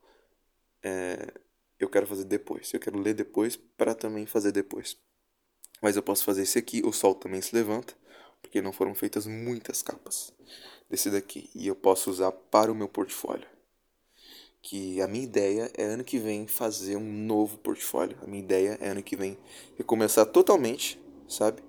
é, 0.82 1.34
eu 1.80 1.88
quero 1.88 2.06
fazer 2.06 2.24
depois. 2.24 2.72
Eu 2.72 2.78
quero 2.78 3.00
ler 3.00 3.14
depois 3.14 3.56
para 3.56 3.94
também 3.94 4.26
fazer 4.26 4.52
depois. 4.52 4.96
Mas 5.82 5.96
eu 5.96 6.02
posso 6.02 6.22
fazer 6.24 6.42
esse 6.42 6.58
aqui, 6.58 6.82
o 6.84 6.92
sol 6.92 7.14
também 7.14 7.40
se 7.40 7.54
levanta, 7.54 7.94
porque 8.42 8.60
não 8.60 8.72
foram 8.72 8.94
feitas 8.94 9.26
muitas 9.26 9.82
capas 9.82 10.32
desse 10.88 11.10
daqui 11.10 11.48
e 11.54 11.66
eu 11.66 11.74
posso 11.74 12.10
usar 12.10 12.30
para 12.32 12.70
o 12.70 12.74
meu 12.74 12.88
portfólio 12.88 13.48
que 14.62 15.00
a 15.00 15.08
minha 15.08 15.24
ideia 15.24 15.70
é 15.74 15.84
ano 15.84 16.04
que 16.04 16.18
vem 16.18 16.46
fazer 16.46 16.96
um 16.96 17.12
novo 17.12 17.58
portfólio. 17.58 18.16
A 18.22 18.26
minha 18.26 18.42
ideia 18.42 18.78
é 18.80 18.88
ano 18.90 19.02
que 19.02 19.16
vem 19.16 19.38
recomeçar 19.76 20.26
totalmente, 20.26 21.00
sabe? 21.28 21.62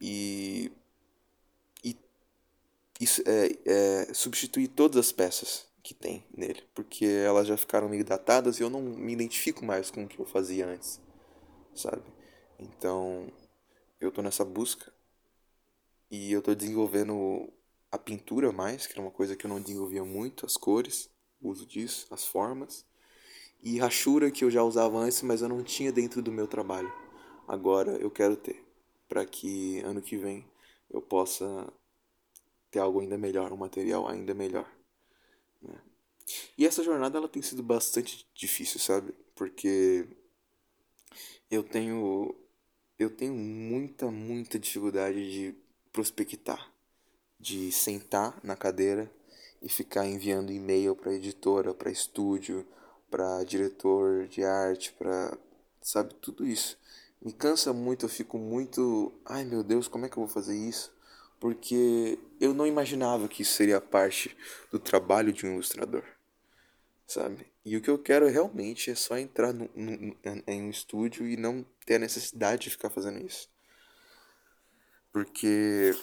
E, 0.00 0.70
e 1.84 1.96
isso 3.00 3.22
é, 3.26 3.58
é 3.64 4.14
substituir 4.14 4.68
todas 4.68 4.96
as 4.96 5.12
peças 5.12 5.66
que 5.82 5.94
tem 5.94 6.24
nele, 6.36 6.62
porque 6.74 7.04
elas 7.04 7.46
já 7.46 7.56
ficaram 7.56 7.88
meio 7.88 8.04
datadas 8.04 8.58
e 8.58 8.62
eu 8.62 8.70
não 8.70 8.82
me 8.82 9.12
identifico 9.12 9.64
mais 9.64 9.90
com 9.90 10.04
o 10.04 10.08
que 10.08 10.18
eu 10.18 10.26
fazia 10.26 10.66
antes, 10.66 11.00
sabe? 11.74 12.02
Então, 12.58 13.30
eu 14.00 14.10
tô 14.10 14.22
nessa 14.22 14.44
busca 14.44 14.92
e 16.10 16.32
eu 16.32 16.42
tô 16.42 16.54
desenvolvendo 16.54 17.52
a 17.90 17.98
pintura 17.98 18.52
mais, 18.52 18.86
que 18.86 18.92
era 18.92 19.00
uma 19.00 19.10
coisa 19.10 19.34
que 19.34 19.46
eu 19.46 19.48
não 19.48 19.60
desenvolvia 19.60 20.04
muito, 20.04 20.46
as 20.46 20.56
cores 20.56 21.10
uso 21.40 21.66
disso, 21.66 22.06
as 22.10 22.26
formas. 22.26 22.84
E 23.62 23.78
rachura 23.78 24.30
que 24.30 24.44
eu 24.44 24.50
já 24.50 24.62
usava 24.62 24.98
antes, 24.98 25.22
mas 25.22 25.42
eu 25.42 25.48
não 25.48 25.62
tinha 25.62 25.92
dentro 25.92 26.22
do 26.22 26.32
meu 26.32 26.46
trabalho. 26.46 26.92
Agora 27.46 27.92
eu 27.92 28.10
quero 28.10 28.36
ter, 28.36 28.64
para 29.08 29.24
que 29.24 29.80
ano 29.80 30.00
que 30.00 30.16
vem 30.16 30.46
eu 30.90 31.02
possa 31.02 31.72
ter 32.70 32.78
algo 32.78 33.00
ainda 33.00 33.18
melhor, 33.18 33.52
um 33.52 33.56
material 33.56 34.08
ainda 34.08 34.34
melhor. 34.34 34.70
E 36.56 36.66
essa 36.66 36.82
jornada 36.82 37.18
ela 37.18 37.28
tem 37.28 37.42
sido 37.42 37.62
bastante 37.62 38.26
difícil, 38.34 38.78
sabe? 38.78 39.12
Porque 39.34 40.06
eu 41.50 41.62
tenho 41.62 42.34
eu 42.98 43.08
tenho 43.10 43.34
muita, 43.34 44.10
muita 44.10 44.58
dificuldade 44.58 45.32
de 45.32 45.54
prospectar, 45.90 46.70
de 47.38 47.72
sentar 47.72 48.38
na 48.44 48.54
cadeira 48.56 49.10
e 49.62 49.68
ficar 49.68 50.06
enviando 50.06 50.52
e-mail 50.52 50.94
para 50.94 51.14
editora, 51.14 51.74
para 51.74 51.90
estúdio, 51.90 52.66
para 53.10 53.42
diretor 53.44 54.28
de 54.28 54.44
arte, 54.44 54.92
para 54.92 55.36
sabe 55.82 56.14
tudo 56.16 56.46
isso. 56.46 56.78
Me 57.22 57.32
cansa 57.32 57.72
muito, 57.72 58.04
eu 58.04 58.10
fico 58.10 58.38
muito, 58.38 59.12
ai 59.24 59.44
meu 59.44 59.62
Deus, 59.62 59.88
como 59.88 60.06
é 60.06 60.08
que 60.08 60.18
eu 60.18 60.24
vou 60.24 60.32
fazer 60.32 60.56
isso? 60.56 60.92
Porque 61.40 62.18
eu 62.38 62.52
não 62.52 62.66
imaginava 62.66 63.26
que 63.26 63.42
isso 63.42 63.54
seria 63.54 63.80
parte 63.80 64.36
do 64.70 64.78
trabalho 64.78 65.32
de 65.32 65.46
um 65.46 65.54
ilustrador, 65.54 66.04
sabe? 67.06 67.46
E 67.64 67.76
o 67.76 67.80
que 67.80 67.88
eu 67.88 67.98
quero 67.98 68.28
realmente 68.28 68.90
é 68.90 68.94
só 68.94 69.16
entrar 69.18 69.52
no, 69.52 69.68
no, 69.74 70.16
em 70.46 70.62
um 70.62 70.70
estúdio 70.70 71.26
e 71.26 71.36
não 71.36 71.64
ter 71.86 71.96
a 71.96 71.98
necessidade 71.98 72.62
de 72.64 72.70
ficar 72.70 72.90
fazendo 72.90 73.24
isso. 73.24 73.48
Porque 75.12 75.94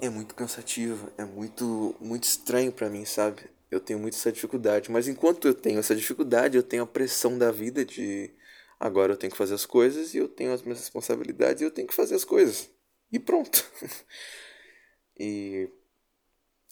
é 0.00 0.08
muito 0.08 0.34
cansativo, 0.34 1.10
é 1.16 1.24
muito 1.24 1.96
muito 2.00 2.24
estranho 2.24 2.72
para 2.72 2.90
mim, 2.90 3.04
sabe? 3.04 3.50
Eu 3.70 3.80
tenho 3.80 3.98
muito 3.98 4.14
essa 4.14 4.32
dificuldade, 4.32 4.90
mas 4.90 5.08
enquanto 5.08 5.48
eu 5.48 5.54
tenho 5.54 5.78
essa 5.78 5.96
dificuldade, 5.96 6.56
eu 6.56 6.62
tenho 6.62 6.82
a 6.82 6.86
pressão 6.86 7.38
da 7.38 7.50
vida 7.50 7.84
de 7.84 8.30
agora 8.78 9.12
eu 9.12 9.16
tenho 9.16 9.30
que 9.30 9.38
fazer 9.38 9.54
as 9.54 9.66
coisas 9.66 10.14
e 10.14 10.18
eu 10.18 10.28
tenho 10.28 10.52
as 10.52 10.62
minhas 10.62 10.80
responsabilidades 10.80 11.62
e 11.62 11.64
eu 11.64 11.70
tenho 11.70 11.86
que 11.88 11.94
fazer 11.94 12.14
as 12.14 12.24
coisas. 12.24 12.70
E 13.12 13.18
pronto. 13.18 13.64
e 15.18 15.68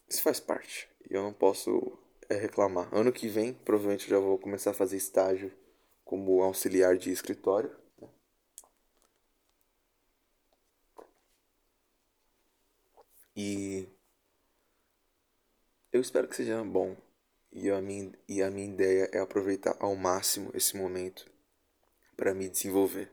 isso 0.09 0.23
faz 0.23 0.40
parte. 0.40 0.88
Eu 1.09 1.23
não 1.23 1.33
posso 1.33 1.99
é, 2.28 2.35
reclamar. 2.37 2.88
Ano 2.95 3.12
que 3.12 3.28
vem, 3.28 3.54
provavelmente 3.54 4.04
eu 4.04 4.18
já 4.18 4.18
vou 4.18 4.38
começar 4.38 4.71
a 4.71 4.75
fazer 4.75 4.97
estágio 4.97 5.52
como 6.04 6.42
auxiliar 6.42 6.97
de 6.97 7.11
escritório. 7.11 7.76
E 13.37 13.88
eu 15.92 16.00
espero 16.00 16.28
que 16.28 16.37
seja 16.37 16.62
bom. 16.64 16.97
E 17.52 17.71
a 17.71 17.80
minha, 17.80 18.12
e 18.28 18.42
a 18.42 18.50
minha 18.50 18.68
ideia 18.68 19.09
é 19.12 19.18
aproveitar 19.21 19.76
ao 19.80 19.97
máximo 19.97 20.50
esse 20.54 20.76
momento 20.76 21.30
para 22.16 22.35
me 22.35 22.49
desenvolver 22.49 23.11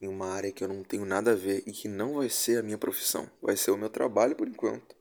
em 0.00 0.08
uma 0.08 0.28
área 0.28 0.52
que 0.52 0.62
eu 0.62 0.68
não 0.68 0.82
tenho 0.82 1.04
nada 1.04 1.32
a 1.32 1.34
ver 1.34 1.62
e 1.66 1.72
que 1.72 1.88
não 1.88 2.14
vai 2.14 2.28
ser 2.28 2.58
a 2.58 2.62
minha 2.62 2.78
profissão. 2.78 3.30
Vai 3.40 3.56
ser 3.56 3.70
o 3.70 3.76
meu 3.76 3.88
trabalho 3.90 4.36
por 4.36 4.48
enquanto. 4.48 4.94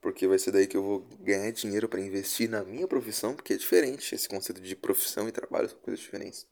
Porque 0.00 0.26
vai 0.26 0.38
ser 0.38 0.50
daí 0.50 0.66
que 0.66 0.76
eu 0.76 0.82
vou 0.82 1.00
ganhar 1.20 1.50
dinheiro 1.52 1.88
para 1.88 2.00
investir 2.00 2.48
na 2.50 2.64
minha 2.64 2.88
profissão, 2.88 3.34
porque 3.34 3.52
é 3.52 3.56
diferente. 3.56 4.14
Esse 4.14 4.28
conceito 4.28 4.60
de 4.60 4.74
profissão 4.74 5.28
e 5.28 5.32
trabalho 5.32 5.68
são 5.68 5.78
coisas 5.78 6.00
diferentes. 6.00 6.46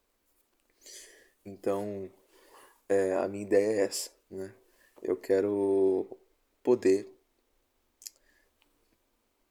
Então, 1.44 2.10
é, 2.88 3.14
a 3.14 3.28
minha 3.28 3.42
ideia 3.42 3.80
é 3.80 3.84
essa, 3.86 4.10
né? 4.30 4.54
Eu 5.02 5.16
quero 5.16 6.16
poder 6.62 7.08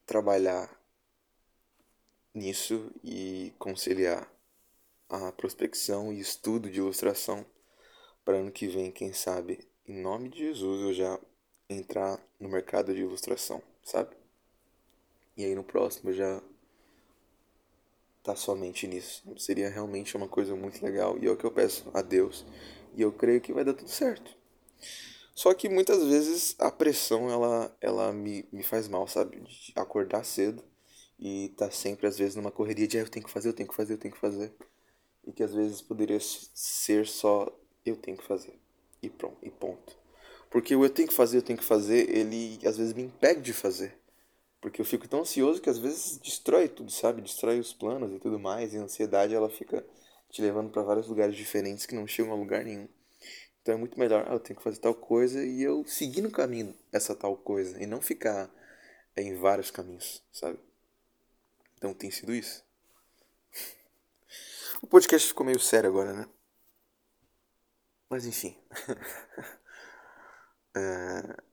trabalhar 0.05 0.79
nisso 2.33 2.91
e 3.03 3.53
conciliar 3.59 4.31
a 5.09 5.31
prospecção 5.31 6.13
e 6.13 6.19
estudo 6.19 6.69
de 6.69 6.77
ilustração 6.77 7.45
para 8.29 8.37
ano 8.37 8.51
que 8.51 8.67
vem, 8.67 8.91
quem 8.91 9.11
sabe, 9.11 9.57
em 9.87 10.03
nome 10.03 10.29
de 10.29 10.37
Jesus, 10.37 10.81
eu 10.83 10.93
já 10.93 11.19
entrar 11.67 12.23
no 12.39 12.47
mercado 12.47 12.93
de 12.93 13.01
ilustração, 13.01 13.59
sabe? 13.83 14.15
E 15.35 15.43
aí 15.43 15.55
no 15.55 15.63
próximo 15.63 16.11
eu 16.11 16.13
já 16.13 16.39
tá 18.21 18.35
somente 18.35 18.85
nisso. 18.85 19.23
Seria 19.35 19.67
realmente 19.67 20.15
uma 20.15 20.27
coisa 20.27 20.55
muito 20.55 20.79
legal 20.85 21.17
e 21.17 21.25
é 21.25 21.31
o 21.31 21.35
que 21.35 21.43
eu 21.43 21.49
peço 21.49 21.89
a 21.91 22.03
Deus 22.03 22.45
e 22.93 23.01
eu 23.01 23.11
creio 23.11 23.41
que 23.41 23.51
vai 23.51 23.63
dar 23.63 23.73
tudo 23.73 23.89
certo. 23.89 24.37
Só 25.33 25.51
que 25.55 25.67
muitas 25.67 26.03
vezes 26.03 26.55
a 26.59 26.69
pressão 26.69 27.31
ela, 27.31 27.75
ela 27.81 28.13
me, 28.13 28.47
me 28.51 28.61
faz 28.61 28.87
mal, 28.87 29.07
sabe? 29.07 29.39
De 29.39 29.73
acordar 29.75 30.23
cedo 30.23 30.63
e 31.17 31.49
tá 31.57 31.71
sempre, 31.71 32.05
às 32.05 32.15
vezes, 32.15 32.35
numa 32.35 32.51
correria 32.51 32.87
de 32.87 32.99
ah, 32.99 33.01
eu 33.01 33.09
tenho 33.09 33.25
que 33.25 33.31
fazer, 33.31 33.49
eu 33.49 33.53
tenho 33.53 33.67
que 33.67 33.75
fazer, 33.75 33.93
eu 33.93 33.97
tenho 33.97 34.13
que 34.13 34.21
fazer. 34.21 34.53
E 35.25 35.33
que 35.33 35.41
às 35.41 35.51
vezes 35.51 35.81
poderia 35.81 36.19
ser 36.21 37.07
só 37.07 37.58
eu 37.85 37.95
tenho 37.95 38.17
que 38.17 38.23
fazer. 38.23 38.53
E 39.01 39.09
pronto, 39.09 39.37
e 39.41 39.49
ponto. 39.49 39.97
Porque 40.49 40.75
o 40.75 40.83
eu 40.83 40.89
tenho 40.89 41.07
que 41.07 41.13
fazer, 41.13 41.37
eu 41.37 41.41
tenho 41.41 41.59
que 41.59 41.65
fazer, 41.65 42.09
ele 42.09 42.59
às 42.65 42.77
vezes 42.77 42.93
me 42.93 43.03
impede 43.03 43.41
de 43.41 43.53
fazer. 43.53 43.97
Porque 44.59 44.81
eu 44.81 44.85
fico 44.85 45.07
tão 45.07 45.21
ansioso 45.21 45.61
que 45.61 45.69
às 45.69 45.77
vezes 45.77 46.17
destrói 46.17 46.67
tudo, 46.67 46.91
sabe? 46.91 47.21
Destrói 47.21 47.59
os 47.59 47.71
planos 47.71 48.11
e 48.11 48.19
tudo 48.19 48.39
mais. 48.39 48.73
E 48.73 48.77
a 48.77 48.81
ansiedade 48.81 49.33
ela 49.33 49.49
fica 49.49 49.85
te 50.29 50.41
levando 50.41 50.69
para 50.69 50.81
vários 50.81 51.07
lugares 51.07 51.35
diferentes 51.35 51.85
que 51.85 51.95
não 51.95 52.05
chegam 52.05 52.33
a 52.33 52.35
lugar 52.35 52.63
nenhum. 52.63 52.87
Então 53.61 53.75
é 53.75 53.77
muito 53.77 53.99
melhor, 53.99 54.25
ah, 54.27 54.33
eu 54.33 54.39
tenho 54.39 54.57
que 54.57 54.63
fazer 54.63 54.79
tal 54.79 54.95
coisa 54.95 55.43
e 55.43 55.61
eu 55.61 55.85
seguir 55.85 56.21
no 56.21 56.31
caminho 56.31 56.75
essa 56.91 57.15
tal 57.15 57.37
coisa 57.37 57.81
e 57.81 57.85
não 57.85 58.01
ficar 58.01 58.49
em 59.15 59.35
vários 59.35 59.69
caminhos, 59.69 60.23
sabe? 60.31 60.59
Então 61.77 61.93
tem 61.93 62.11
sido 62.11 62.33
isso. 62.33 62.63
O 64.81 64.87
podcast 64.87 65.27
ficou 65.27 65.45
meio 65.45 65.59
sério 65.59 65.89
agora, 65.89 66.13
né? 66.13 66.25
Mas 68.09 68.25
enfim. 68.25 68.55
é... 70.75 71.49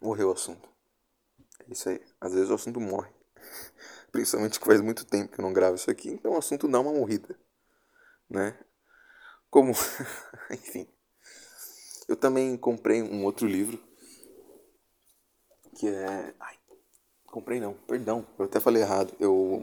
Morreu 0.00 0.28
o 0.28 0.32
assunto. 0.32 0.68
É 1.60 1.72
isso 1.72 1.88
aí. 1.88 2.00
Às 2.20 2.34
vezes 2.34 2.50
o 2.50 2.54
assunto 2.54 2.80
morre. 2.80 3.10
Principalmente 4.12 4.58
que 4.58 4.66
faz 4.66 4.80
muito 4.80 5.04
tempo 5.04 5.32
que 5.32 5.40
eu 5.40 5.44
não 5.44 5.52
gravo 5.52 5.76
isso 5.76 5.90
aqui, 5.90 6.10
então 6.10 6.32
o 6.32 6.38
assunto 6.38 6.68
dá 6.68 6.80
uma 6.80 6.92
morrida. 6.92 7.38
Né? 8.30 8.58
Como. 9.50 9.72
Enfim. 10.50 10.88
Eu 12.08 12.16
também 12.16 12.56
comprei 12.56 13.02
um 13.02 13.24
outro 13.24 13.46
livro. 13.46 13.78
Que 15.76 15.88
é. 15.88 16.34
Ai, 16.40 16.56
comprei 17.26 17.60
não, 17.60 17.74
perdão, 17.74 18.26
eu 18.38 18.46
até 18.46 18.60
falei 18.60 18.82
errado. 18.82 19.14
Eu. 19.20 19.62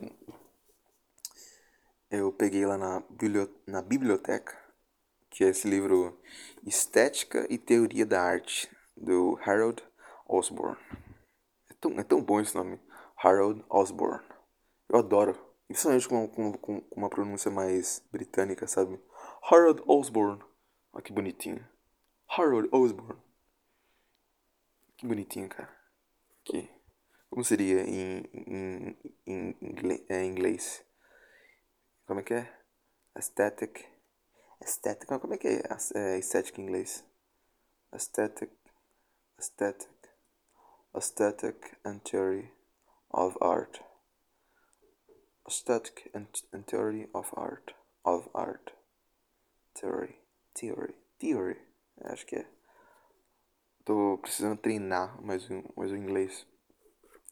Eu 2.17 2.31
peguei 2.31 2.65
lá 2.65 2.77
na, 2.77 3.03
na 3.67 3.81
biblioteca, 3.81 4.57
que 5.29 5.43
é 5.43 5.49
esse 5.49 5.67
livro 5.67 6.17
Estética 6.65 7.45
e 7.49 7.57
Teoria 7.57 8.05
da 8.05 8.21
Arte, 8.21 8.69
do 8.95 9.37
Harold 9.45 9.83
Osborne. 10.25 10.77
É 11.69 11.73
tão, 11.73 11.99
é 11.99 12.03
tão 12.03 12.23
bom 12.23 12.39
esse 12.39 12.55
nome, 12.55 12.79
Harold 13.17 13.65
Osborne. 13.69 14.25
Eu 14.87 14.99
adoro. 14.99 15.37
Principalmente 15.67 16.07
com, 16.07 16.27
com, 16.29 16.53
com 16.53 16.87
uma 16.95 17.09
pronúncia 17.09 17.51
mais 17.51 18.01
britânica, 18.11 18.65
sabe? 18.65 18.97
Harold 19.43 19.83
Osborne. 19.85 20.41
Olha 20.93 21.03
que 21.03 21.11
bonitinho. 21.11 21.67
Harold 22.29 22.69
Osborne. 22.71 23.21
Que 24.95 25.05
bonitinho, 25.05 25.49
cara. 25.49 25.75
Que, 26.45 26.69
como 27.29 27.43
seria 27.43 27.81
em, 27.81 28.23
em, 28.33 28.97
em, 29.27 29.57
em 29.61 30.05
é, 30.07 30.23
inglês? 30.23 30.84
Como 32.05 32.19
é 32.19 32.23
que 32.23 32.35
é? 32.35 32.59
Aesthetic. 33.15 33.83
Aesthetic. 34.61 35.07
Como 35.07 35.33
é 35.33 35.37
que 35.37 35.47
é, 35.47 35.63
é 35.95 36.19
estética 36.19 36.61
em 36.61 36.65
inglês? 36.65 37.03
Aesthetic. 37.91 38.51
Aesthetic. 39.39 39.89
Aesthetic 40.93 41.77
and 41.83 41.99
theory 42.01 42.53
of 43.09 43.35
art. 43.41 43.81
Aesthetic 45.47 46.11
and, 46.13 46.27
and 46.53 46.63
theory 46.67 47.09
of 47.11 47.33
art. 47.35 47.73
Of 48.03 48.29
art. 48.35 48.71
Theory. 49.73 50.19
Theory. 50.53 50.93
Theory. 51.19 51.59
Acho 52.03 52.25
que 52.27 52.35
é. 52.35 52.47
Tô 53.83 54.19
precisando 54.19 54.61
treinar 54.61 55.19
mais 55.23 55.49
o, 55.49 55.63
mais 55.75 55.91
o 55.91 55.95
inglês. 55.95 56.45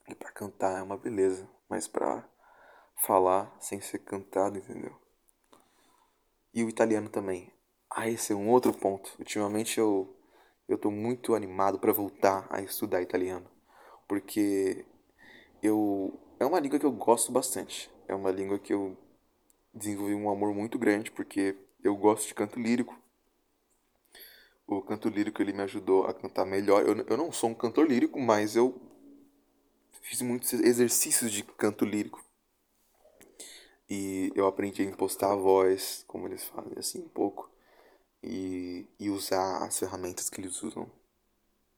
E 0.08 0.16
pra 0.16 0.32
cantar 0.32 0.80
é 0.80 0.82
uma 0.82 0.98
beleza. 0.98 1.48
Mas 1.70 1.88
pra 1.88 2.28
falar 2.96 3.56
sem 3.60 3.82
ser 3.82 4.00
cantado, 4.00 4.58
entendeu? 4.58 4.96
E 6.54 6.64
o 6.64 6.70
italiano 6.70 7.10
também. 7.10 7.52
Ah, 7.90 8.10
esse 8.10 8.34
é 8.34 8.36
um 8.36 8.50
outro 8.50 8.74
ponto. 8.74 9.16
Ultimamente 9.20 9.80
eu, 9.80 10.16
eu 10.68 10.78
tô 10.78 10.92
muito 10.92 11.36
animado 11.36 11.80
para 11.80 11.92
voltar 11.92 12.48
a 12.50 12.62
estudar 12.62 13.02
italiano. 13.02 13.50
Porque 14.08 14.86
eu 15.62 16.20
é 16.40 16.46
uma 16.46 16.60
língua 16.60 16.80
que 16.80 16.86
eu 16.86 16.92
gosto 16.92 17.32
bastante. 17.32 17.90
É 18.08 18.14
uma 18.14 18.32
língua 18.32 18.60
que 18.60 18.74
eu 18.74 18.98
desenvolvi 19.74 20.14
um 20.14 20.30
amor 20.30 20.54
muito 20.54 20.78
grande 20.78 21.10
porque 21.12 21.56
eu 21.84 21.96
gosto 21.96 22.28
de 22.28 22.34
canto 22.34 22.60
lírico. 22.60 22.98
O 24.68 24.82
canto 24.82 25.10
lírico 25.10 25.42
ele 25.42 25.54
me 25.54 25.62
ajudou 25.64 26.06
a 26.06 26.14
cantar 26.14 26.46
melhor. 26.46 26.84
Eu, 26.88 26.96
eu 27.08 27.18
não 27.18 27.32
sou 27.32 27.50
um 27.50 27.54
cantor 27.54 27.88
lírico, 27.88 28.20
mas 28.20 28.56
eu 28.56 28.80
fiz 30.02 30.22
muitos 30.22 30.54
exercícios 30.54 31.32
de 31.32 31.44
canto 31.44 31.86
lírico. 31.86 32.24
E 33.94 34.32
eu 34.34 34.48
aprendi 34.48 34.82
a 34.82 34.86
impostar 34.86 35.30
a 35.32 35.36
voz, 35.36 36.04
como 36.08 36.28
eles 36.28 36.44
fazem, 36.46 36.74
assim, 36.80 37.00
um 37.04 37.10
pouco. 37.10 37.48
E, 38.24 38.88
e 39.00 39.12
usar 39.12 39.64
as 39.66 39.78
ferramentas 39.78 40.32
que 40.32 40.42
eles 40.42 40.64
usam, 40.64 40.90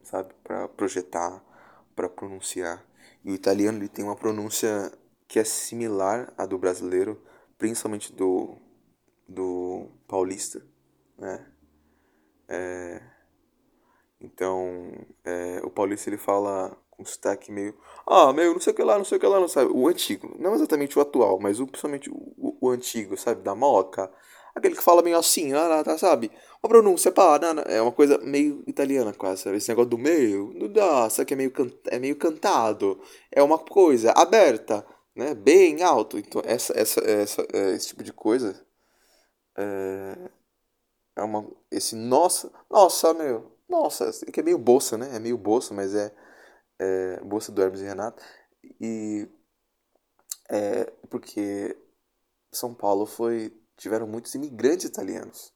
sabe? 0.02 0.34
para 0.42 0.66
projetar, 0.70 1.44
para 1.94 2.08
pronunciar. 2.08 2.86
E 3.22 3.32
o 3.32 3.36
italiano 3.36 3.80
ele 3.80 3.90
tem 3.90 4.06
uma 4.06 4.16
pronúncia 4.16 4.94
que 5.28 5.40
é 5.40 5.44
similar 5.44 6.34
à 6.38 6.46
do 6.46 6.58
brasileiro, 6.58 7.22
principalmente 7.58 8.14
do, 8.14 8.56
do 9.28 9.90
paulista, 10.08 10.66
né? 11.18 11.46
É, 12.48 13.02
então, 14.22 14.94
é, 15.26 15.60
o 15.66 15.70
paulista 15.70 16.10
ele 16.10 16.18
fala 16.18 16.78
com 16.96 17.06
sotaque 17.06 17.52
meio. 17.52 17.76
Ah, 18.08 18.32
meio 18.34 18.54
não 18.54 18.60
sei 18.60 18.74
o 18.74 18.76
que 18.76 18.84
lá, 18.84 18.98
não 18.98 19.06
sei 19.06 19.18
o 19.18 19.22
que 19.22 19.28
lá, 19.28 19.40
não 19.40 19.48
sabe? 19.48 19.72
O 19.74 19.88
antigo. 19.88 20.36
Não 20.40 20.54
exatamente 20.56 20.98
o 20.98 21.02
atual, 21.02 21.40
mas 21.40 21.60
o, 21.60 21.68
principalmente 21.68 22.10
o, 22.10 22.16
o, 22.38 22.58
o 22.62 22.70
antigo, 22.70 23.18
sabe? 23.18 23.42
Da 23.42 23.56
moca. 23.56 24.12
Aquele 24.56 24.76
que 24.76 24.82
fala 24.84 25.02
meio 25.02 25.18
assim, 25.18 25.54
ah, 25.54 25.84
tá, 25.84 25.98
sabe? 25.98 26.32
Uma 26.64 26.70
pronúncia, 26.70 27.12
pá, 27.12 27.38
não, 27.40 27.56
não, 27.56 27.64
é 27.64 27.82
uma 27.82 27.92
coisa 27.92 28.18
meio 28.20 28.64
italiana 28.66 29.14
quase, 29.14 29.44
sabe? 29.44 29.58
Esse 29.58 29.70
negócio 29.70 29.90
do 29.90 29.98
meio, 29.98 30.54
não 30.56 30.72
dá, 30.72 31.10
sabe 31.10 31.28
que 31.28 31.34
é 31.34 31.38
meio, 31.38 31.52
can, 31.52 31.70
é 31.88 32.00
meio 32.00 32.16
cantado. 32.16 33.02
É 33.32 33.44
uma 33.44 33.60
coisa 33.60 34.12
aberta, 34.16 34.86
né? 35.16 35.34
Bem 35.36 35.84
alto. 35.84 36.18
Então, 36.18 36.42
essa, 36.46 36.74
essa, 36.78 37.02
essa, 37.02 37.46
é, 37.54 37.72
esse 37.76 37.88
tipo 37.88 38.04
de 38.04 38.14
coisa 38.14 38.66
é, 39.58 40.30
é 41.18 41.24
uma. 41.24 41.46
Esse 41.72 41.96
nossa, 41.96 42.52
nossa, 42.70 43.14
meu, 43.14 43.52
nossa, 43.68 44.12
que 44.32 44.40
é 44.40 44.44
meio 44.44 44.58
bolsa, 44.58 44.98
né? 44.98 45.16
É 45.16 45.20
meio 45.20 45.38
bolsa, 45.38 45.74
mas 45.74 45.94
é, 45.96 46.14
é 46.80 47.20
bolsa 47.22 47.52
do 47.52 47.62
Hermes 47.62 47.82
e 47.82 47.86
Renato. 47.86 48.24
E 48.80 49.28
é 50.50 50.92
porque 51.10 51.78
São 52.52 52.74
Paulo 52.74 53.06
foi 53.06 53.54
tiveram 53.78 54.08
muitos 54.08 54.34
imigrantes 54.36 54.86
italianos, 54.86 55.54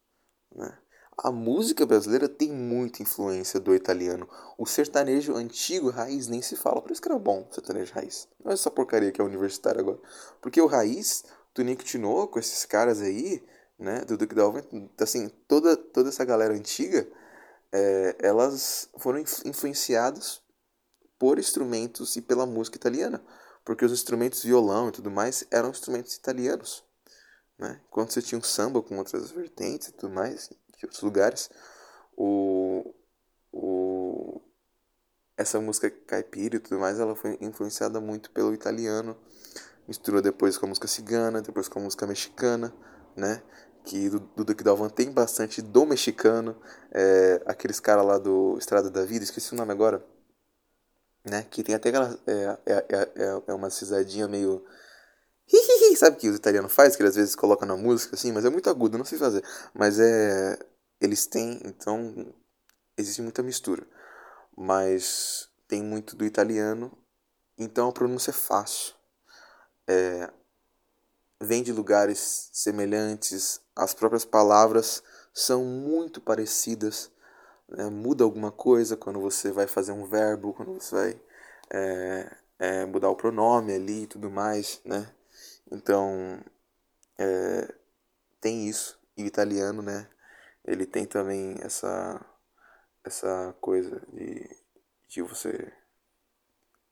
né? 0.53 0.77
A 1.21 1.31
música 1.31 1.85
brasileira 1.85 2.29
tem 2.29 2.49
muita 2.49 3.01
influência 3.01 3.59
do 3.59 3.75
italiano. 3.75 4.27
O 4.57 4.65
sertanejo 4.65 5.35
antigo, 5.35 5.89
raiz, 5.89 6.27
nem 6.27 6.41
se 6.41 6.55
fala. 6.55 6.81
Por 6.81 6.91
isso 6.91 7.01
que 7.01 7.09
era 7.09 7.19
bom 7.19 7.45
sertanejo 7.51 7.93
raiz. 7.93 8.25
Não 8.41 8.51
é 8.51 8.53
essa 8.53 8.71
porcaria 8.71 9.11
que 9.11 9.19
é 9.19 9.23
universitário 9.23 9.81
agora. 9.81 9.99
Porque 10.41 10.61
o 10.61 10.65
raiz, 10.65 11.25
Tunico 11.53 11.83
Tinoco, 11.83 12.39
esses 12.39 12.63
caras 12.63 13.01
aí, 13.01 13.43
né, 13.77 14.05
do 14.05 14.17
Duque 14.17 14.33
da 14.33 14.43
assim, 15.03 15.27
toda, 15.45 15.75
toda 15.75 16.07
essa 16.07 16.23
galera 16.23 16.53
antiga, 16.53 17.05
é, 17.69 18.15
elas 18.19 18.89
foram 18.97 19.19
influenciadas 19.19 20.41
por 21.19 21.37
instrumentos 21.37 22.15
e 22.15 22.21
pela 22.21 22.45
música 22.45 22.77
italiana, 22.77 23.21
porque 23.63 23.85
os 23.85 23.91
instrumentos 23.91 24.41
violão 24.41 24.89
e 24.89 24.91
tudo 24.91 25.11
mais 25.11 25.43
eram 25.51 25.69
instrumentos 25.69 26.15
italianos, 26.15 26.83
né? 27.57 27.81
Enquanto 27.87 28.13
você 28.13 28.21
tinha 28.21 28.39
um 28.39 28.43
samba 28.43 28.81
com 28.81 28.97
outras 28.97 29.29
vertentes 29.29 29.89
e 29.89 29.91
tudo 29.91 30.13
mais, 30.13 30.49
de 30.77 30.85
outros 30.85 31.01
lugares, 31.01 31.49
o, 32.15 32.95
o 33.51 34.41
essa 35.37 35.59
música 35.59 35.89
caipira 35.89 36.55
e 36.55 36.59
tudo 36.59 36.79
mais, 36.79 36.99
ela 36.99 37.15
foi 37.15 37.37
influenciada 37.41 37.99
muito 37.99 38.31
pelo 38.31 38.53
italiano, 38.53 39.17
misturou 39.87 40.21
depois 40.21 40.57
com 40.57 40.65
a 40.65 40.69
música 40.69 40.87
cigana, 40.87 41.41
depois 41.41 41.67
com 41.67 41.79
a 41.79 41.83
música 41.83 42.07
mexicana, 42.07 42.73
né? 43.15 43.43
que 43.83 44.09
do, 44.09 44.19
Duque 44.19 44.63
Dalvan 44.63 44.89
tem 44.89 45.11
bastante 45.11 45.61
do 45.61 45.85
mexicano, 45.85 46.55
é, 46.91 47.41
aqueles 47.45 47.79
caras 47.79 48.05
lá 48.05 48.17
do 48.17 48.57
Estrada 48.57 48.89
da 48.89 49.03
Vida, 49.03 49.23
esqueci 49.23 49.53
o 49.53 49.57
nome 49.57 49.71
agora, 49.71 50.05
né? 51.23 51.43
Que 51.49 51.63
tem 51.63 51.75
até 51.75 51.89
aquela. 51.89 52.19
É, 52.27 52.57
é, 52.65 52.85
é, 53.15 53.41
é 53.47 53.53
uma 53.53 53.69
cisadinha 53.69 54.27
meio. 54.27 54.63
Sabe 55.97 56.17
que 56.17 56.29
os 56.29 56.35
italianos 56.35 56.73
fazem? 56.73 56.95
Que 56.95 57.03
eles 57.03 57.11
às 57.11 57.15
vezes 57.17 57.35
colocam 57.35 57.67
na 57.67 57.75
música 57.75 58.15
assim, 58.15 58.31
mas 58.31 58.45
é 58.45 58.49
muito 58.49 58.69
agudo, 58.69 58.97
não 58.97 59.05
sei 59.05 59.17
fazer. 59.17 59.43
Mas 59.73 59.99
é. 59.99 60.57
Eles 61.01 61.25
têm, 61.25 61.61
então. 61.65 62.33
Existe 62.97 63.21
muita 63.21 63.41
mistura. 63.41 63.85
Mas 64.57 65.49
tem 65.69 65.83
muito 65.83 66.15
do 66.15 66.25
italiano, 66.25 66.91
então 67.57 67.87
a 67.87 67.93
pronúncia 67.93 68.31
é 68.31 68.33
fácil. 68.33 68.95
É, 69.87 70.29
vem 71.39 71.63
de 71.63 71.71
lugares 71.71 72.49
semelhantes, 72.51 73.61
as 73.75 73.93
próprias 73.93 74.25
palavras 74.25 75.01
são 75.33 75.63
muito 75.63 76.19
parecidas. 76.19 77.11
Né? 77.69 77.89
Muda 77.89 78.23
alguma 78.23 78.51
coisa 78.51 78.97
quando 78.97 79.19
você 79.19 79.51
vai 79.51 79.67
fazer 79.67 79.91
um 79.91 80.05
verbo, 80.05 80.53
quando 80.53 80.73
você 80.73 80.95
vai 80.95 81.21
é, 81.71 82.37
é, 82.59 82.85
mudar 82.85 83.09
o 83.09 83.15
pronome 83.15 83.73
ali 83.73 84.03
e 84.03 84.07
tudo 84.07 84.29
mais, 84.29 84.81
né? 84.85 85.09
Então, 85.71 86.39
é, 87.17 87.73
tem 88.41 88.67
isso. 88.67 88.99
E 89.17 89.23
o 89.23 89.27
italiano, 89.27 89.81
né? 89.81 90.07
Ele 90.65 90.85
tem 90.85 91.05
também 91.05 91.55
essa, 91.61 92.23
essa 93.03 93.55
coisa 93.61 94.01
de, 94.13 94.49
de 95.07 95.21
você 95.21 95.71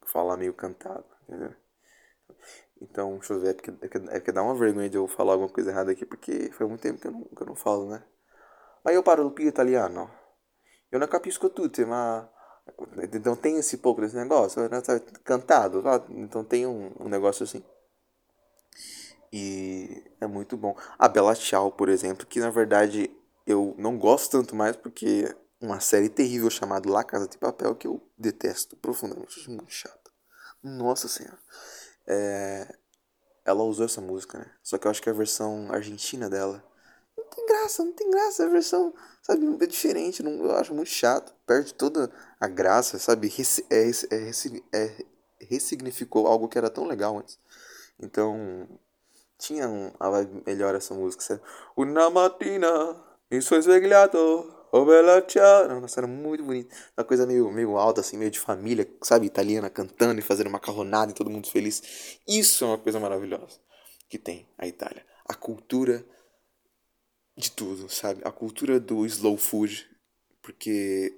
falar 0.05 0.37
meio 0.37 0.53
cantado, 0.53 1.05
entendeu? 1.23 1.53
Então, 2.81 3.17
deixa 3.17 3.33
eu 3.33 3.39
ver, 3.39 3.49
é 3.49 3.53
porque, 3.53 3.71
é, 3.81 3.87
que, 3.87 3.97
é 4.09 4.19
que 4.19 4.31
dá 4.31 4.43
uma 4.43 4.55
vergonha 4.55 4.89
de 4.89 4.97
eu 4.97 5.07
falar 5.07 5.33
alguma 5.33 5.49
coisa 5.49 5.71
errada 5.71 5.91
aqui, 5.91 6.05
porque 6.05 6.51
faz 6.51 6.69
muito 6.69 6.81
tempo 6.81 6.99
que 6.99 7.07
eu 7.07 7.11
não, 7.11 7.23
que 7.23 7.41
eu 7.41 7.47
não 7.47 7.55
falo, 7.55 7.89
né? 7.89 8.03
Mas 8.83 8.95
eu 8.95 9.03
parlo 9.03 9.31
più 9.31 9.47
italiano. 9.47 10.09
Eu 10.91 10.99
não 10.99 11.07
capisco 11.07 11.49
tudo, 11.49 11.87
mas... 11.87 12.25
Então 13.13 13.35
tem 13.35 13.57
esse 13.57 13.77
pouco 13.77 14.01
desse 14.01 14.15
negócio, 14.15 14.61
né? 14.61 14.81
cantado, 15.23 15.81
então 16.09 16.43
tem 16.43 16.65
um, 16.67 16.91
um 16.99 17.07
negócio 17.07 17.43
assim. 17.43 17.63
E 19.31 20.03
é 20.19 20.27
muito 20.27 20.57
bom. 20.57 20.75
A 20.97 21.07
Bela 21.07 21.35
Tchau, 21.35 21.71
por 21.71 21.89
exemplo, 21.89 22.25
que 22.25 22.39
na 22.39 22.49
verdade 22.49 23.09
eu 23.45 23.73
não 23.77 23.97
gosto 23.97 24.31
tanto 24.31 24.55
mais 24.55 24.75
porque 24.75 25.33
uma 25.59 25.79
série 25.79 26.09
terrível 26.09 26.49
chamada 26.49 26.89
La 26.89 27.03
Casa 27.03 27.27
de 27.27 27.37
Papel 27.37 27.75
que 27.75 27.87
eu 27.87 28.01
detesto 28.17 28.75
profundamente, 28.77 29.49
muito 29.49 29.71
chato. 29.71 30.11
Nossa 30.61 31.07
senhora. 31.07 31.39
É... 32.05 32.75
Ela 33.45 33.63
usou 33.63 33.85
essa 33.85 34.01
música, 34.01 34.39
né? 34.39 34.51
Só 34.61 34.77
que 34.77 34.87
eu 34.87 34.91
acho 34.91 35.01
que 35.01 35.09
a 35.09 35.13
versão 35.13 35.71
argentina 35.71 36.29
dela 36.29 36.63
não 37.17 37.25
tem 37.25 37.45
graça, 37.45 37.83
não 37.83 37.93
tem 37.93 38.09
graça. 38.09 38.45
A 38.45 38.49
versão, 38.49 38.93
sabe, 39.21 39.45
é 39.61 39.65
diferente. 39.65 40.23
Não, 40.23 40.31
eu 40.31 40.55
acho 40.55 40.73
muito 40.73 40.89
chato. 40.89 41.33
Perde 41.45 41.73
toda 41.73 42.11
a 42.39 42.47
graça, 42.47 42.99
sabe? 42.99 43.31
É, 43.69 43.89
é, 43.89 44.31
é, 44.73 45.05
ressignificou 45.39 46.27
algo 46.27 46.47
que 46.47 46.57
era 46.57 46.69
tão 46.69 46.85
legal 46.85 47.17
antes. 47.17 47.39
Então, 47.99 48.67
tinha 49.37 49.67
um, 49.67 49.91
a 49.99 50.09
vibe 50.09 50.43
melhor 50.45 50.75
essa 50.75 50.93
música. 50.93 51.23
Sabe? 51.23 51.41
Una 51.75 52.09
mattina, 52.09 52.69
mi 53.29 53.41
sono 53.41 53.61
svegliato. 53.61 54.55
Nossa, 54.69 56.01
era 56.01 56.07
muito 56.07 56.43
bonito. 56.43 56.75
Uma 56.95 57.05
coisa 57.05 57.25
meio, 57.25 57.49
meio 57.49 57.77
alta, 57.77 58.01
assim, 58.01 58.17
meio 58.17 58.29
de 58.29 58.37
família, 58.37 58.85
sabe? 59.01 59.25
Italiana 59.25 59.69
cantando 59.69 60.19
e 60.19 60.21
fazendo 60.21 60.49
macarronada 60.49 61.11
e 61.11 61.15
todo 61.15 61.29
mundo 61.29 61.49
feliz. 61.49 62.19
Isso 62.27 62.65
é 62.65 62.67
uma 62.67 62.77
coisa 62.77 62.99
maravilhosa 62.99 63.59
que 64.09 64.17
tem 64.17 64.47
a 64.57 64.67
Itália. 64.67 65.05
A 65.25 65.33
cultura 65.33 66.05
de 67.37 67.51
tudo, 67.51 67.87
sabe? 67.87 68.21
A 68.25 68.31
cultura 68.31 68.79
do 68.79 69.05
slow 69.05 69.37
food. 69.37 69.87
Porque 70.41 71.13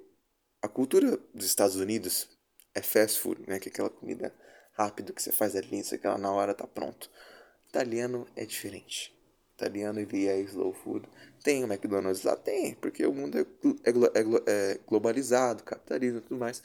a 0.62 0.68
cultura 0.68 1.16
dos 1.32 1.46
Estados 1.46 1.76
Unidos 1.76 2.28
é 2.74 2.82
fast 2.82 3.18
food, 3.18 3.42
né? 3.48 3.58
Que 3.58 3.68
é 3.68 3.72
aquela 3.72 3.90
comida 3.90 4.34
rápida 4.74 5.12
que 5.12 5.22
você 5.22 5.32
faz 5.32 5.56
ali, 5.56 5.80
isso 5.80 5.94
aquela 5.94 6.18
na 6.18 6.30
hora 6.30 6.54
tá 6.54 6.66
pronto. 6.66 7.10
Italiano 7.68 8.26
é 8.36 8.44
diferente. 8.44 9.16
Italiano 9.54 10.00
ele 10.00 10.26
é 10.26 10.40
slow 10.40 10.72
food. 10.72 11.08
Tem 11.42 11.64
o 11.64 11.66
McDonald's 11.66 12.22
lá? 12.22 12.36
Tem, 12.36 12.74
porque 12.74 13.06
o 13.06 13.12
mundo 13.12 13.38
é, 13.38 13.40
é, 13.40 13.90
é, 13.90 14.72
é 14.72 14.80
globalizado, 14.86 15.62
capitalismo 15.64 16.18
e 16.18 16.22
tudo 16.22 16.38
mais. 16.38 16.62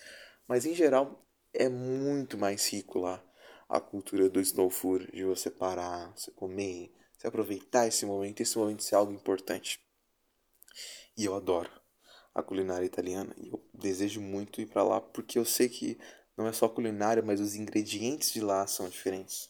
Mas 0.47 0.65
em 0.65 0.73
geral 0.73 1.25
é 1.53 1.69
muito 1.69 2.37
mais 2.37 2.67
rico 2.71 2.99
lá 2.99 3.23
a 3.67 3.79
cultura 3.79 4.29
do 4.29 4.39
slow 4.39 4.69
food, 4.69 5.11
de 5.11 5.23
você 5.23 5.49
parar, 5.49 6.13
você 6.15 6.31
comer, 6.31 6.91
você 7.17 7.28
aproveitar 7.28 7.88
esse 7.88 8.06
momento, 8.06 8.41
esse 8.41 8.58
momento 8.58 8.84
ser 8.84 8.95
algo 8.95 9.12
importante. 9.12 9.80
E 11.17 11.25
eu 11.25 11.36
adoro 11.36 11.71
a 12.34 12.43
culinária 12.43 12.86
italiana 12.86 13.34
e 13.38 13.47
eu 13.47 13.65
desejo 13.73 14.19
muito 14.19 14.60
ir 14.60 14.65
para 14.65 14.84
lá 14.84 14.99
porque 14.99 15.39
eu 15.39 15.45
sei 15.45 15.69
que 15.69 15.97
não 16.36 16.47
é 16.47 16.51
só 16.51 16.67
culinária, 16.67 17.23
mas 17.23 17.39
os 17.39 17.56
ingredientes 17.56 18.32
de 18.32 18.41
lá 18.41 18.67
são 18.67 18.89
diferentes. 18.89 19.49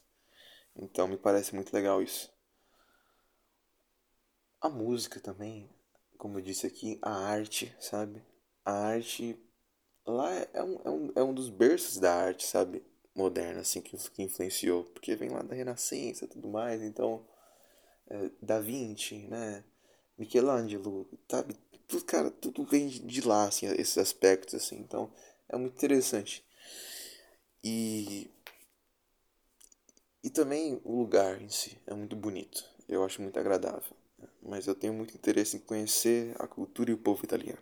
Então 0.76 1.08
me 1.08 1.18
parece 1.18 1.56
muito 1.56 1.74
legal 1.74 2.02
isso. 2.02 2.32
A 4.62 4.70
música 4.70 5.20
também, 5.20 5.70
como 6.18 6.38
eu 6.38 6.44
disse 6.44 6.68
aqui, 6.68 7.00
a 7.02 7.12
arte, 7.12 7.76
sabe? 7.80 8.24
A 8.64 8.72
arte 8.72 9.40
lá 10.06 10.32
é 10.54 10.64
um, 10.64 10.82
é 10.84 10.90
um, 10.90 11.12
é 11.16 11.24
um 11.24 11.34
dos 11.34 11.50
berços 11.50 11.98
da 11.98 12.14
arte, 12.14 12.46
sabe? 12.46 12.84
Moderna, 13.16 13.62
assim, 13.62 13.82
que, 13.82 13.98
que 13.98 14.24
influenciou. 14.24 14.84
Porque 14.86 15.16
vem 15.16 15.30
lá 15.30 15.42
da 15.42 15.56
Renascença 15.56 16.26
e 16.26 16.28
tudo 16.28 16.48
mais, 16.48 16.82
então. 16.82 17.26
É, 18.10 18.30
da 18.42 18.60
Vinci, 18.60 19.20
né? 19.28 19.64
Michelangelo, 20.18 21.08
sabe? 21.30 21.56
Tudo, 21.88 22.06
cara, 22.06 22.32
tudo 22.32 22.64
vem 22.66 22.88
de 22.90 23.22
lá, 23.22 23.46
assim, 23.48 23.68
esses 23.68 23.98
aspectos, 23.98 24.56
assim. 24.56 24.78
Então, 24.78 25.12
é 25.50 25.58
muito 25.58 25.76
interessante. 25.76 26.44
E 27.64 28.30
e 30.22 30.30
também 30.30 30.82
o 30.84 30.98
lugar 30.98 31.42
em 31.42 31.48
si 31.48 31.78
é 31.88 31.94
muito 31.94 32.18
bonito, 32.18 32.66
eu 32.90 33.02
acho 33.06 33.22
muito 33.22 33.40
agradável. 33.40 33.96
Mas 34.42 34.68
eu 34.68 34.76
tenho 34.76 34.94
muito 34.94 35.16
interesse 35.16 35.56
em 35.56 35.60
conhecer 35.62 36.36
a 36.38 36.48
cultura 36.48 36.92
e 36.92 36.94
o 36.94 36.98
povo 36.98 37.24
italiano. 37.24 37.62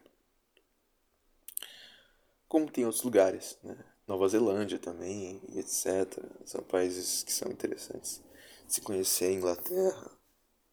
Como 2.47 2.71
tem 2.71 2.86
outros 2.86 3.03
lugares, 3.03 3.58
né? 3.63 3.75
Nova 4.08 4.27
Zelândia 4.27 4.77
também, 4.79 5.41
etc. 5.56 6.23
São 6.45 6.62
países 6.63 7.23
que 7.23 7.32
são 7.34 7.51
interessantes. 7.51 8.21
Se 8.67 8.82
conhecer 8.82 9.32
Inglaterra. 9.32 10.12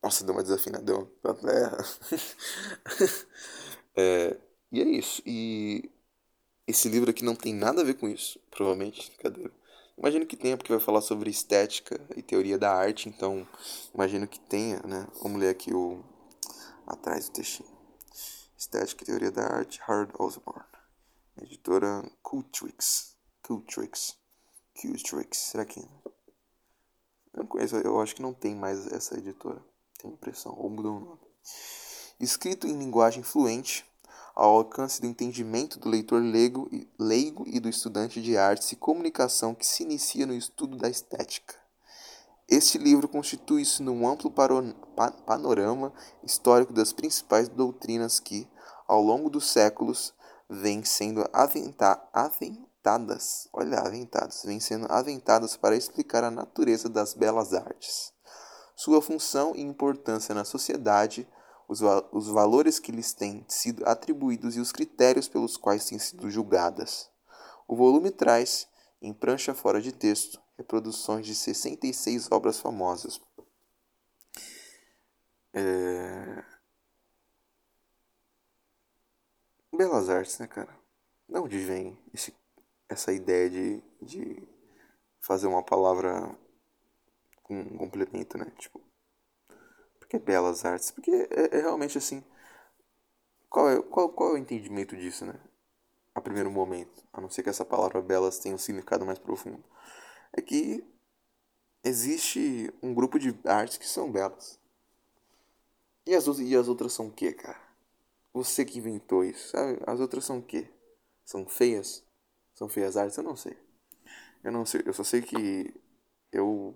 Nossa, 0.03 0.25
deu 0.25 0.35
uma 0.35 0.43
desafinadão. 0.43 1.11
É, 3.97 4.37
e 4.71 4.81
é 4.81 4.85
isso. 4.85 5.21
E 5.27 5.91
esse 6.67 6.89
livro 6.89 7.11
aqui 7.11 7.25
não 7.25 7.35
tem 7.35 7.53
nada 7.53 7.81
a 7.81 7.85
ver 7.85 7.95
com 7.95 8.09
isso, 8.09 8.41
provavelmente. 8.49 9.11
Cadê? 9.19 9.51
Imagino 9.99 10.25
que 10.25 10.37
tenha, 10.37 10.57
porque 10.57 10.73
vai 10.73 10.81
falar 10.81 11.03
sobre 11.03 11.29
estética 11.29 12.01
e 12.17 12.23
teoria 12.23 12.57
da 12.57 12.73
arte, 12.73 13.09
então 13.09 13.47
imagino 13.93 14.27
que 14.27 14.41
tenha, 14.41 14.81
né? 14.87 15.07
Vamos 15.23 15.41
ler 15.41 15.51
aqui 15.51 15.75
o. 15.75 16.03
atrás 16.87 17.29
do 17.29 17.33
textinho. 17.33 17.69
Estética 18.57 19.03
e 19.03 19.07
teoria 19.07 19.31
da 19.31 19.45
arte, 19.45 19.81
Harold 19.87 20.13
Osborne. 20.19 20.65
Editora 21.43 22.09
Cultrix. 22.23 23.17
Cultrix. 23.43 24.17
Cultrix. 24.81 25.37
Será 25.37 25.65
que. 25.65 25.81
Eu 25.81 27.43
não 27.43 27.47
conheço, 27.47 27.77
eu 27.77 28.01
acho 28.01 28.15
que 28.15 28.23
não 28.23 28.33
tem 28.33 28.55
mais 28.55 28.87
essa 28.93 29.19
editora. 29.19 29.63
Tenho 30.01 30.15
impressão, 30.15 30.55
ou 30.57 30.71
mudou 30.71 30.97
o 30.97 31.01
nome. 31.01 31.21
Escrito 32.19 32.67
em 32.67 32.79
linguagem 32.79 33.23
fluente, 33.23 33.85
ao 34.35 34.57
alcance 34.57 35.01
do 35.01 35.07
entendimento 35.07 35.79
do 35.79 35.89
leitor 35.89 36.23
leigo, 36.23 36.71
leigo 36.99 37.45
e 37.47 37.61
do 37.61 37.69
estudante 37.69 38.23
de 38.23 38.37
artes 38.37 38.73
e 38.73 38.77
comunicação 38.77 39.55
que 39.55 39.67
se 39.67 39.83
inicia 39.83 40.27
no 40.27 40.35
estudo 40.35 40.77
da 40.77 40.89
estética. 40.89 41.55
Este 42.49 42.79
livro 42.79 43.09
constitui-se 43.09 43.83
num 43.83 44.09
amplo 44.09 44.33
panorama 45.27 45.93
histórico 46.25 46.73
das 46.73 46.93
principais 46.93 47.49
doutrinas 47.49 48.19
que, 48.19 48.49
ao 48.89 49.03
longo 49.03 49.31
dos 49.31 49.51
séculos, 49.51 50.13
vêm 50.49 50.83
sendo 50.83 51.25
aventa 51.33 52.03
aventadas, 52.13 53.49
olha, 53.53 53.79
aventadas, 53.79 54.43
vêm 54.45 54.59
sendo 54.59 54.91
aventadas 54.91 55.57
para 55.57 55.77
explicar 55.77 56.25
a 56.25 56.31
natureza 56.31 56.89
das 56.89 57.15
belas 57.15 57.55
artes, 57.55 58.13
sua 58.81 59.03
função 59.03 59.55
e 59.55 59.61
importância 59.61 60.35
na 60.35 60.43
sociedade, 60.43 61.29
os, 61.69 61.83
os 62.11 62.29
valores 62.29 62.79
que 62.79 62.91
lhes 62.91 63.13
têm 63.13 63.45
sido 63.47 63.87
atribuídos 63.87 64.57
e 64.57 64.61
os 64.61 64.73
critérios 64.73 65.29
pelos 65.29 65.59
quais 65.59 65.85
têm 65.85 65.99
sido 65.99 66.31
julgadas. 66.31 67.11
O 67.69 67.77
volume 67.77 68.11
traz, 68.11 68.67
em 69.03 69.13
prancha 69.13 69.53
fora 69.53 69.83
de 69.83 69.93
texto, 69.93 70.41
reproduções 70.57 71.27
de 71.27 71.35
66 71.35 72.33
obras 72.33 72.59
famosas. 72.59 73.21
É... 75.53 76.43
Belas 79.71 80.09
artes, 80.09 80.39
né, 80.39 80.47
cara? 80.47 80.75
De 81.29 81.39
onde 81.39 81.59
vem 81.59 81.99
esse, 82.15 82.35
essa 82.89 83.13
ideia 83.13 83.51
de, 83.51 83.83
de 84.01 84.49
fazer 85.21 85.49
uma 85.49 85.63
palavra 85.63 86.35
com 87.51 87.61
um 87.61 87.77
complemento, 87.77 88.39
né? 88.39 88.47
Tipo, 88.57 88.81
que 90.09 90.17
é 90.17 90.21
belas 90.21 90.65
artes? 90.65 90.93
Porque 90.93 91.11
é, 91.11 91.57
é 91.57 91.61
realmente 91.61 91.99
assim. 91.99 92.23
Qual 93.49 93.69
é, 93.69 93.83
qual, 93.83 94.09
qual 94.11 94.31
é 94.31 94.33
o 94.35 94.39
entendimento 94.39 94.97
disso, 94.97 95.27
né? 95.27 95.35
A 96.15 96.21
primeiro 96.21 96.51
momento, 96.51 97.05
a 97.13 97.21
não 97.21 97.29
ser 97.29 97.43
que 97.43 97.49
essa 97.49 97.65
palavra 97.65 98.01
belas 98.01 98.39
tenha 98.39 98.55
um 98.55 98.59
significado 98.59 99.05
mais 99.05 99.19
profundo. 99.19 99.65
É 100.33 100.41
que 100.41 100.85
existe 101.83 102.73
um 102.81 102.95
grupo 102.95 103.19
de 103.19 103.37
artes 103.45 103.79
que 103.79 103.87
são 103.87 104.11
belas. 104.11 104.59
E 106.07 106.15
as, 106.15 106.27
e 106.39 106.57
as 106.57 106.69
outras 106.69 106.93
são 106.93 107.09
o 107.09 107.13
que, 107.13 107.33
cara? 107.33 107.61
Você 108.33 108.65
que 108.65 108.79
inventou 108.79 109.25
isso, 109.25 109.51
sabe? 109.51 109.81
As 109.87 109.99
outras 109.99 110.25
são 110.25 110.39
o 110.39 110.43
que? 110.43 110.69
São 111.25 111.47
feias? 111.47 112.05
São 112.55 112.69
feias 112.69 112.97
artes? 112.97 113.17
Eu 113.17 113.25
não 113.25 113.37
sei. 113.37 113.57
Eu 114.43 114.53
não 114.53 114.65
sei. 114.65 114.83
Eu 114.85 114.93
só 114.93 115.03
sei 115.03 115.23
que 115.23 115.75
eu 116.33 116.75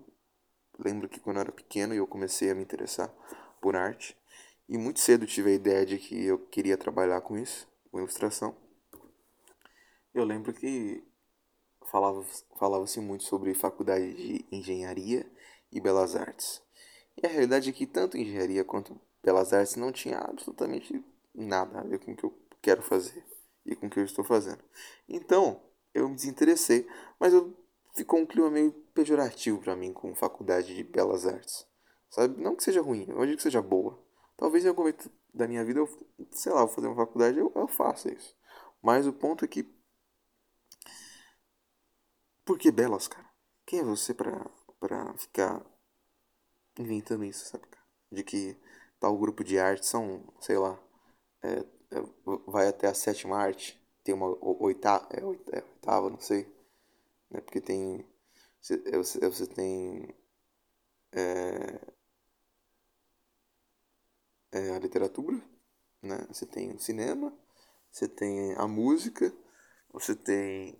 lembro 0.79 1.09
que 1.09 1.19
quando 1.19 1.37
eu 1.37 1.41
era 1.41 1.51
pequeno 1.51 1.93
eu 1.93 2.07
comecei 2.07 2.49
a 2.49 2.55
me 2.55 2.61
interessar 2.61 3.13
por 3.61 3.75
arte 3.75 4.17
e 4.67 4.77
muito 4.77 4.99
cedo 4.99 5.25
tive 5.25 5.51
a 5.51 5.53
ideia 5.53 5.85
de 5.85 5.97
que 5.97 6.25
eu 6.25 6.39
queria 6.39 6.77
trabalhar 6.77 7.21
com 7.21 7.37
isso, 7.37 7.67
com 7.91 7.99
ilustração. 7.99 8.55
Eu 10.13 10.23
lembro 10.23 10.53
que 10.53 11.03
falava 11.91 12.25
falava-se 12.57 12.99
muito 12.99 13.23
sobre 13.23 13.53
faculdade 13.53 14.13
de 14.13 14.45
engenharia 14.51 15.25
e 15.71 15.79
belas 15.79 16.15
artes. 16.15 16.61
E 17.21 17.25
a 17.25 17.29
realidade 17.29 17.69
é 17.69 17.73
que 17.73 17.85
tanto 17.85 18.17
engenharia 18.17 18.63
quanto 18.63 18.99
belas 19.23 19.53
artes 19.53 19.75
não 19.75 19.91
tinha 19.91 20.17
absolutamente 20.17 21.03
nada 21.33 21.79
a 21.79 21.83
ver 21.83 21.99
com 21.99 22.11
o 22.11 22.15
que 22.15 22.25
eu 22.25 22.37
quero 22.61 22.81
fazer 22.81 23.23
e 23.65 23.75
com 23.75 23.87
o 23.87 23.89
que 23.89 23.99
eu 23.99 24.05
estou 24.05 24.23
fazendo. 24.23 24.63
Então, 25.07 25.61
eu 25.93 26.09
me 26.09 26.15
desinteressei, 26.15 26.87
mas 27.19 27.33
eu 27.33 27.53
ficou 27.95 28.19
um 28.19 28.25
clima 28.25 28.49
meio 28.49 28.71
pejorativo 28.93 29.59
para 29.59 29.75
mim 29.75 29.93
com 29.93 30.13
faculdade 30.13 30.75
de 30.75 30.83
belas 30.83 31.25
artes. 31.25 31.65
Sabe? 32.09 32.41
Não 32.41 32.55
que 32.55 32.63
seja 32.63 32.81
ruim, 32.81 33.05
eu 33.09 33.25
digo 33.25 33.37
que 33.37 33.43
seja 33.43 33.61
boa. 33.61 33.99
Talvez 34.37 34.65
em 34.65 34.67
algum 34.67 34.81
momento 34.81 35.09
da 35.33 35.47
minha 35.47 35.63
vida 35.63 35.79
eu, 35.79 35.89
sei 36.31 36.51
lá, 36.51 36.65
vou 36.65 36.73
fazer 36.73 36.87
uma 36.87 36.95
faculdade, 36.95 37.39
eu, 37.39 37.51
eu 37.55 37.67
faça 37.67 38.11
isso. 38.11 38.35
Mas 38.81 39.07
o 39.07 39.13
ponto 39.13 39.45
é 39.45 39.47
que. 39.47 39.65
Por 42.45 42.59
que 42.59 42.71
belas, 42.71 43.07
cara? 43.07 43.27
Quem 43.65 43.79
é 43.79 43.83
você 43.83 44.13
pra, 44.13 44.45
pra 44.79 45.13
ficar 45.17 45.65
inventando 46.77 47.23
isso, 47.23 47.45
sabe? 47.45 47.65
De 48.11 48.23
que 48.23 48.55
tal 48.99 49.17
grupo 49.17 49.43
de 49.43 49.57
arte 49.57 49.85
são, 49.87 50.23
sei 50.39 50.57
lá, 50.57 50.79
é, 51.41 51.65
é, 51.91 52.03
vai 52.47 52.67
até 52.67 52.87
a 52.87 52.93
sétima 52.93 53.37
arte, 53.37 53.81
tem 54.03 54.13
uma 54.13 54.37
oitava, 54.41 55.07
é, 55.11 55.21
é, 55.21 55.25
oitava, 55.25 56.09
não 56.09 56.19
sei, 56.19 56.47
né? 57.29 57.41
Porque 57.41 57.61
tem, 57.61 58.05
você, 58.61 58.81
é, 58.85 58.97
você, 58.97 59.19
você 59.19 59.47
tem 59.47 60.15
é, 61.11 61.79
é, 64.51 64.75
a 64.75 64.79
literatura, 64.79 65.41
né? 66.01 66.25
Você 66.29 66.45
tem 66.45 66.71
o 66.71 66.79
cinema, 66.79 67.37
você 67.91 68.07
tem 68.07 68.53
a 68.55 68.67
música, 68.67 69.33
você 69.91 70.15
tem 70.15 70.79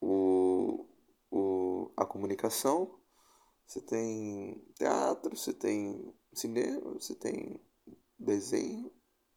o, 0.00 0.86
o, 1.30 1.92
a 1.96 2.04
comunicação, 2.04 2.98
você 3.66 3.80
tem 3.80 4.62
teatro, 4.74 5.36
você 5.36 5.52
tem 5.52 6.14
cinema, 6.32 6.92
você 6.92 7.14
tem 7.14 7.60
desenho, 8.18 8.92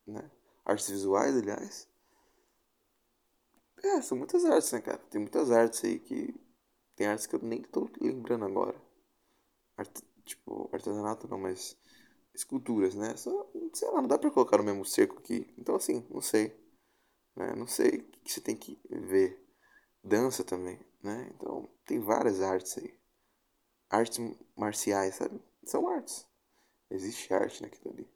né? 0.05 0.29
Artes 0.65 0.89
visuais, 0.89 1.35
aliás. 1.35 1.87
É, 3.83 4.01
são 4.01 4.17
muitas 4.17 4.45
artes, 4.45 4.71
né, 4.71 4.81
cara? 4.81 4.97
Tem 5.09 5.21
muitas 5.21 5.51
artes 5.51 5.83
aí 5.83 5.99
que. 5.99 6.33
Tem 6.95 7.07
artes 7.07 7.27
que 7.27 7.35
eu 7.35 7.39
nem 7.41 7.61
tô 7.61 7.89
lembrando 8.01 8.45
agora. 8.45 8.79
Arte, 9.77 10.03
tipo, 10.25 10.69
artesanato 10.73 11.27
não, 11.27 11.37
mas. 11.37 11.77
Esculturas, 12.33 12.95
né? 12.95 13.15
Só, 13.17 13.49
sei 13.73 13.89
lá, 13.89 14.01
não 14.01 14.07
dá 14.07 14.17
pra 14.17 14.31
colocar 14.31 14.57
no 14.57 14.63
mesmo 14.63 14.85
cerco 14.85 15.17
aqui. 15.19 15.53
Então, 15.57 15.75
assim, 15.75 16.05
não 16.09 16.21
sei. 16.21 16.55
Né? 17.35 17.55
Não 17.55 17.67
sei 17.67 17.99
o 17.99 18.03
que 18.03 18.31
você 18.31 18.41
tem 18.41 18.55
que 18.55 18.79
ver. 18.89 19.43
Dança 20.03 20.43
também, 20.43 20.79
né? 21.01 21.29
Então, 21.35 21.69
tem 21.85 21.99
várias 21.99 22.41
artes 22.41 22.77
aí 22.77 22.97
artes 23.89 24.19
marciais, 24.55 25.15
sabe? 25.15 25.41
São 25.63 25.87
artes. 25.87 26.25
Existe 26.89 27.33
arte 27.33 27.61
naquilo 27.61 27.93
ali. 27.93 28.07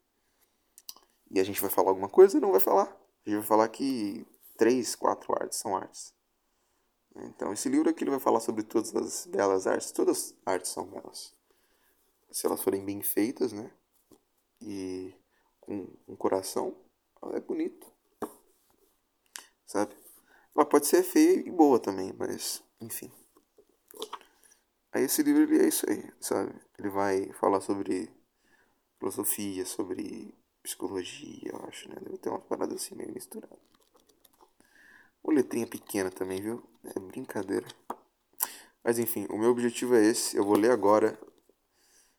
E 1.29 1.39
a 1.39 1.43
gente 1.43 1.61
vai 1.61 1.69
falar 1.69 1.89
alguma 1.89 2.09
coisa? 2.09 2.39
Não 2.39 2.51
vai 2.51 2.59
falar. 2.59 2.85
A 3.25 3.29
gente 3.29 3.39
vai 3.39 3.47
falar 3.47 3.69
que 3.69 4.25
três, 4.61 4.93
quatro 4.93 5.33
artes 5.33 5.57
são 5.57 5.75
artes. 5.75 6.13
Então, 7.15 7.51
esse 7.51 7.67
livro 7.67 7.89
aqui 7.89 8.03
ele 8.03 8.11
vai 8.11 8.19
falar 8.19 8.39
sobre 8.39 8.61
todas 8.61 8.95
as 8.95 9.25
belas 9.25 9.65
artes. 9.65 9.91
Todas 9.91 10.17
as 10.17 10.35
artes 10.45 10.69
são 10.69 10.85
belas. 10.85 11.33
Se 12.29 12.45
elas 12.45 12.61
forem 12.61 12.85
bem 12.85 13.01
feitas, 13.01 13.51
né? 13.51 13.71
E 14.61 15.15
com 15.59 15.87
um 16.07 16.15
coração, 16.15 16.77
é 17.33 17.39
bonito. 17.39 17.91
Sabe? 19.65 19.97
Ela 20.55 20.63
pode 20.63 20.85
ser 20.85 21.01
feia 21.01 21.39
e 21.39 21.49
boa 21.49 21.79
também, 21.79 22.13
mas 22.13 22.63
enfim. 22.79 23.11
Aí 24.91 25.05
esse 25.05 25.23
livro 25.23 25.41
ele 25.41 25.63
é 25.63 25.67
isso 25.69 25.89
aí, 25.89 26.07
sabe? 26.19 26.53
Ele 26.77 26.89
vai 26.89 27.33
falar 27.33 27.61
sobre 27.61 28.15
filosofia, 28.99 29.65
sobre 29.65 30.37
psicologia, 30.61 31.49
eu 31.51 31.65
acho, 31.67 31.89
né? 31.89 31.95
Deve 31.99 32.19
ter 32.19 32.29
umas 32.29 32.43
paradas 32.43 32.75
assim 32.75 32.93
meio 32.93 33.11
misturadas. 33.11 33.80
Uma 35.23 35.35
letrinha 35.35 35.67
pequena 35.67 36.09
também, 36.09 36.41
viu? 36.41 36.63
É 36.83 36.99
brincadeira. 36.99 37.67
Mas 38.83 38.97
enfim, 38.97 39.27
o 39.29 39.37
meu 39.37 39.51
objetivo 39.51 39.95
é 39.95 40.03
esse. 40.03 40.35
Eu 40.35 40.43
vou 40.43 40.57
ler 40.57 40.71
agora. 40.71 41.19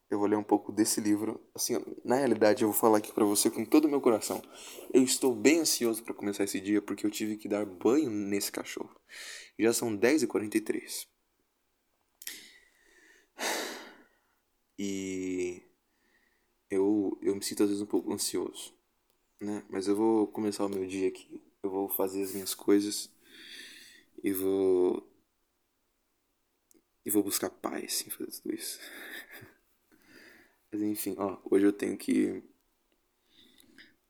Eu 0.09 0.19
vou 0.19 0.29
ler 0.29 0.37
um 0.37 0.43
pouco 0.43 0.71
desse 0.71 1.01
livro. 1.01 1.41
Assim, 1.55 1.75
na 2.05 2.17
realidade, 2.17 2.63
eu 2.63 2.69
vou 2.71 2.79
falar 2.79 2.99
aqui 2.99 3.13
para 3.13 3.25
você 3.25 3.51
com 3.51 3.65
todo 3.65 3.87
o 3.87 3.89
meu 3.89 4.01
coração. 4.01 4.41
Eu 4.93 5.03
estou 5.03 5.35
bem 5.35 5.61
ansioso 5.61 6.03
para 6.03 6.15
começar 6.15 6.45
esse 6.45 6.61
dia 6.61 6.81
porque 6.83 7.05
eu 7.07 7.11
tive 7.11 7.37
que 7.37 7.49
dar 7.49 7.65
banho 7.65 8.11
nesse 8.11 8.53
cachorro. 8.53 8.95
Já 9.59 9.73
são 9.73 9.97
10h43. 9.97 11.07
E 14.79 15.63
eu, 16.71 17.19
eu 17.23 17.35
me 17.35 17.43
sinto 17.43 17.63
às 17.63 17.69
vezes 17.69 17.83
um 17.83 17.87
pouco 17.87 18.13
ansioso, 18.13 18.75
né? 19.41 19.63
Mas 19.69 19.87
eu 19.87 19.95
vou 19.95 20.27
começar 20.27 20.65
o 20.65 20.69
meu 20.69 20.87
dia 20.87 21.09
aqui. 21.09 21.52
Eu 21.63 21.71
vou 21.71 21.89
fazer 21.89 22.23
as 22.23 22.33
minhas 22.33 22.55
coisas 22.55 23.09
e 24.23 24.33
vou 24.33 25.09
e 27.05 27.11
vou 27.11 27.23
buscar 27.23 27.51
paz 27.51 28.05
em 28.07 28.11
fazer 28.11 28.31
tudo 28.31 28.55
isso. 28.55 28.81
Mas 30.73 30.83
enfim, 30.83 31.15
ó, 31.19 31.39
hoje 31.45 31.67
eu 31.67 31.73
tenho 31.73 31.97
que 31.97 32.43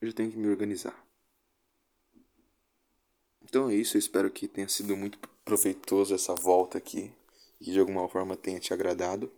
hoje 0.00 0.10
eu 0.10 0.14
tenho 0.14 0.30
que 0.30 0.38
me 0.38 0.48
organizar. 0.48 1.06
Então 3.42 3.68
é 3.68 3.74
isso, 3.74 3.96
eu 3.96 3.98
espero 3.98 4.30
que 4.30 4.48
tenha 4.48 4.68
sido 4.68 4.96
muito 4.96 5.18
proveitoso 5.44 6.14
essa 6.14 6.34
volta 6.34 6.78
aqui 6.78 7.12
e 7.60 7.66
que 7.66 7.72
de 7.72 7.80
alguma 7.80 8.08
forma 8.08 8.34
tenha 8.34 8.58
te 8.58 8.72
agradado. 8.72 9.30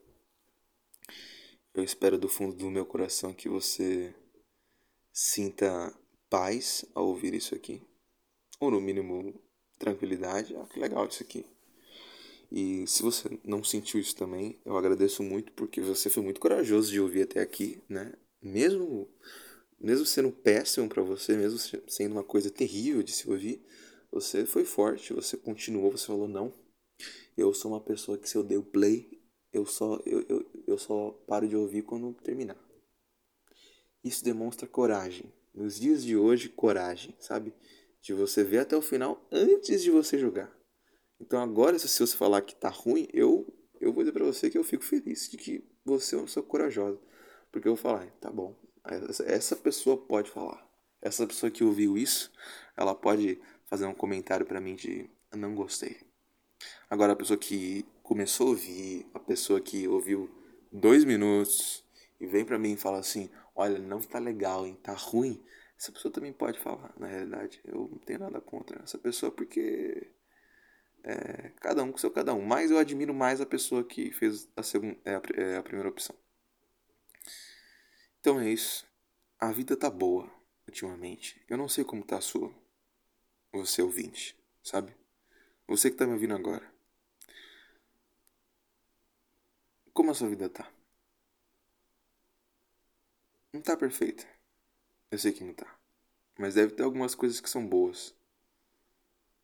Eu 1.75 1.83
espero 1.83 2.17
do 2.17 2.29
fundo 2.29 2.55
do 2.55 2.71
meu 2.71 2.87
coração 2.87 3.35
que 3.35 3.49
você 3.49 4.15
sinta 5.13 5.93
paz 6.31 6.85
ao 6.95 7.09
ouvir 7.09 7.35
isso 7.35 7.55
aqui. 7.55 7.83
Ou 8.65 8.71
no 8.71 8.81
mínimo 8.81 9.35
tranquilidade. 9.79 10.57
Ah, 10.57 10.67
que 10.67 10.81
legal 10.81 11.07
isso 11.07 11.23
aqui. 11.23 11.45
E 12.51 12.87
se 12.87 13.03
você 13.03 13.39
não 13.45 13.63
sentiu 13.63 14.01
isso 14.01 14.17
também, 14.17 14.59
eu 14.65 14.77
agradeço 14.77 15.23
muito 15.23 15.53
porque 15.53 15.81
você 15.81 16.09
foi 16.09 16.23
muito 16.23 16.41
corajoso 16.41 16.91
de 16.91 17.01
ouvir 17.01 17.23
até 17.23 17.41
aqui, 17.41 17.83
né? 17.89 18.13
Mesmo 18.41 19.09
mesmo 19.79 20.07
sendo 20.07 20.31
péssimo 20.31 20.89
para 20.89 21.03
você, 21.03 21.37
mesmo 21.37 21.59
sendo 21.89 22.13
uma 22.13 22.25
coisa 22.25 22.51
terrível 22.51 23.03
de 23.03 23.13
se 23.13 23.29
ouvir, 23.29 23.63
você 24.11 24.47
foi 24.47 24.65
forte, 24.65 25.13
você 25.13 25.37
continuou, 25.37 25.91
você 25.91 26.07
falou 26.07 26.29
não. 26.29 26.55
Eu 27.37 27.53
sou 27.53 27.73
uma 27.73 27.81
pessoa 27.81 28.17
que 28.17 28.29
se 28.29 28.37
eu 28.37 28.43
dei 28.43 28.57
o 28.57 28.63
play, 28.63 29.21
eu 29.53 29.67
só, 29.67 30.01
eu, 30.07 30.25
eu, 30.29 30.47
eu 30.67 30.79
só 30.79 31.11
paro 31.27 31.47
de 31.47 31.57
ouvir 31.57 31.83
quando 31.83 32.15
terminar. 32.15 32.57
Isso 34.03 34.25
demonstra 34.25 34.67
coragem. 34.67 35.33
Nos 35.53 35.79
dias 35.79 36.05
de 36.05 36.17
hoje, 36.17 36.49
coragem, 36.49 37.15
sabe? 37.19 37.53
De 38.05 38.13
você 38.13 38.45
ver 38.45 38.59
até 38.59 38.77
o 38.77 38.83
final 38.83 39.27
antes 39.33 39.83
de 39.83 39.91
você 39.91 40.19
jogar. 40.19 40.55
Então 41.19 41.41
agora, 41.41 41.79
se 41.79 41.89
você 41.89 42.15
falar 42.15 42.43
que 42.43 42.55
tá 42.55 42.69
ruim, 42.69 43.09
eu, 43.15 43.51
eu 43.81 43.95
vou 43.95 44.03
dizer 44.03 44.13
pra 44.13 44.27
você 44.27 44.51
que 44.51 44.59
eu 44.59 44.63
fico 44.63 44.85
feliz 44.85 45.31
de 45.31 45.39
que 45.39 45.65
você 45.83 46.15
é 46.15 46.19
uma 46.19 46.27
pessoa 46.27 46.45
corajosa. 46.45 47.01
Porque 47.51 47.67
eu 47.67 47.75
vou 47.75 47.83
falar, 47.83 48.07
tá 48.21 48.31
bom, 48.31 48.55
essa 49.25 49.57
pessoa 49.57 49.97
pode 49.97 50.31
falar. 50.31 50.63
Essa 51.01 51.27
pessoa 51.27 51.51
que 51.51 51.65
ouviu 51.65 51.97
isso, 51.97 52.31
ela 52.77 52.95
pode 52.95 53.41
fazer 53.65 53.87
um 53.87 53.95
comentário 53.95 54.45
para 54.45 54.61
mim 54.61 54.75
de 54.75 55.09
não 55.35 55.55
gostei. 55.55 55.97
Agora 56.91 57.15
a 57.15 57.17
pessoa 57.17 57.39
que 57.39 57.87
começou 58.03 58.49
a 58.49 58.51
ouvir, 58.51 59.07
a 59.15 59.19
pessoa 59.19 59.63
que 59.63 59.89
ouviu 59.89 60.31
dois 60.71 61.05
minutos 61.05 61.83
e 62.21 62.27
vem 62.27 62.45
para 62.45 62.59
mim 62.59 62.73
e 62.73 62.77
fala 62.77 62.99
assim, 62.99 63.31
olha, 63.55 63.79
não 63.79 64.01
tá 64.01 64.19
legal, 64.19 64.67
hein, 64.67 64.79
tá 64.83 64.93
ruim, 64.93 65.43
essa 65.79 65.93
pessoa 65.93 66.13
também 66.13 66.33
pode 66.33 66.59
falar, 66.59 66.95
na 66.99 67.07
realidade. 67.07 67.61
Eu 67.65 67.89
não 67.91 67.99
tenho 67.99 68.21
nada 68.21 68.41
contra 68.41 68.83
essa 68.83 68.99
pessoa 68.99 69.31
porque 69.31 70.11
é, 71.03 71.51
cada 71.61 71.83
um 71.83 71.93
com 71.93 71.99
seu 71.99 72.11
cada 72.11 72.33
um. 72.35 72.43
Mas 72.43 72.71
eu 72.71 72.79
admiro 72.79 73.13
mais 73.13 73.41
a 73.41 73.47
pessoa 73.47 73.85
que 73.85 74.11
fez 74.11 74.49
a, 74.57 74.63
segunda, 74.63 74.97
é, 75.05 75.21
é 75.41 75.57
a 75.57 75.63
primeira 75.63 75.89
opção. 75.89 76.17
Então 78.21 78.41
é 78.41 78.49
isso. 78.49 78.87
A 79.39 79.53
vida 79.53 79.77
tá 79.77 79.91
boa 79.91 80.31
ultimamente. 80.67 81.45
Eu 81.49 81.59
não 81.59 81.69
sei 81.69 81.85
como 81.85 82.05
tá 82.05 82.19
a 82.19 82.23
sua. 82.23 82.53
Você 83.53 83.83
ouvinte, 83.83 84.37
sabe? 84.63 84.95
Você 85.69 85.91
que 85.91 85.97
tá 85.97 86.07
me 86.07 86.15
ouvindo 86.15 86.35
agora. 86.35 86.73
Como 89.93 90.11
a 90.11 90.15
sua 90.15 90.29
vida 90.29 90.49
tá? 90.49 90.69
Não 93.53 93.61
tá 93.61 93.77
perfeita. 93.77 94.34
Eu 95.15 95.19
sei 95.19 95.31
que 95.31 95.45
não 95.45 95.55
tá. 95.55 95.73
Mas 96.37 96.55
deve 96.55 96.73
ter 96.75 96.83
algumas 96.83 97.15
coisas 97.15 97.41
que 97.41 97.49
são 97.49 97.65
boas. 97.65 98.13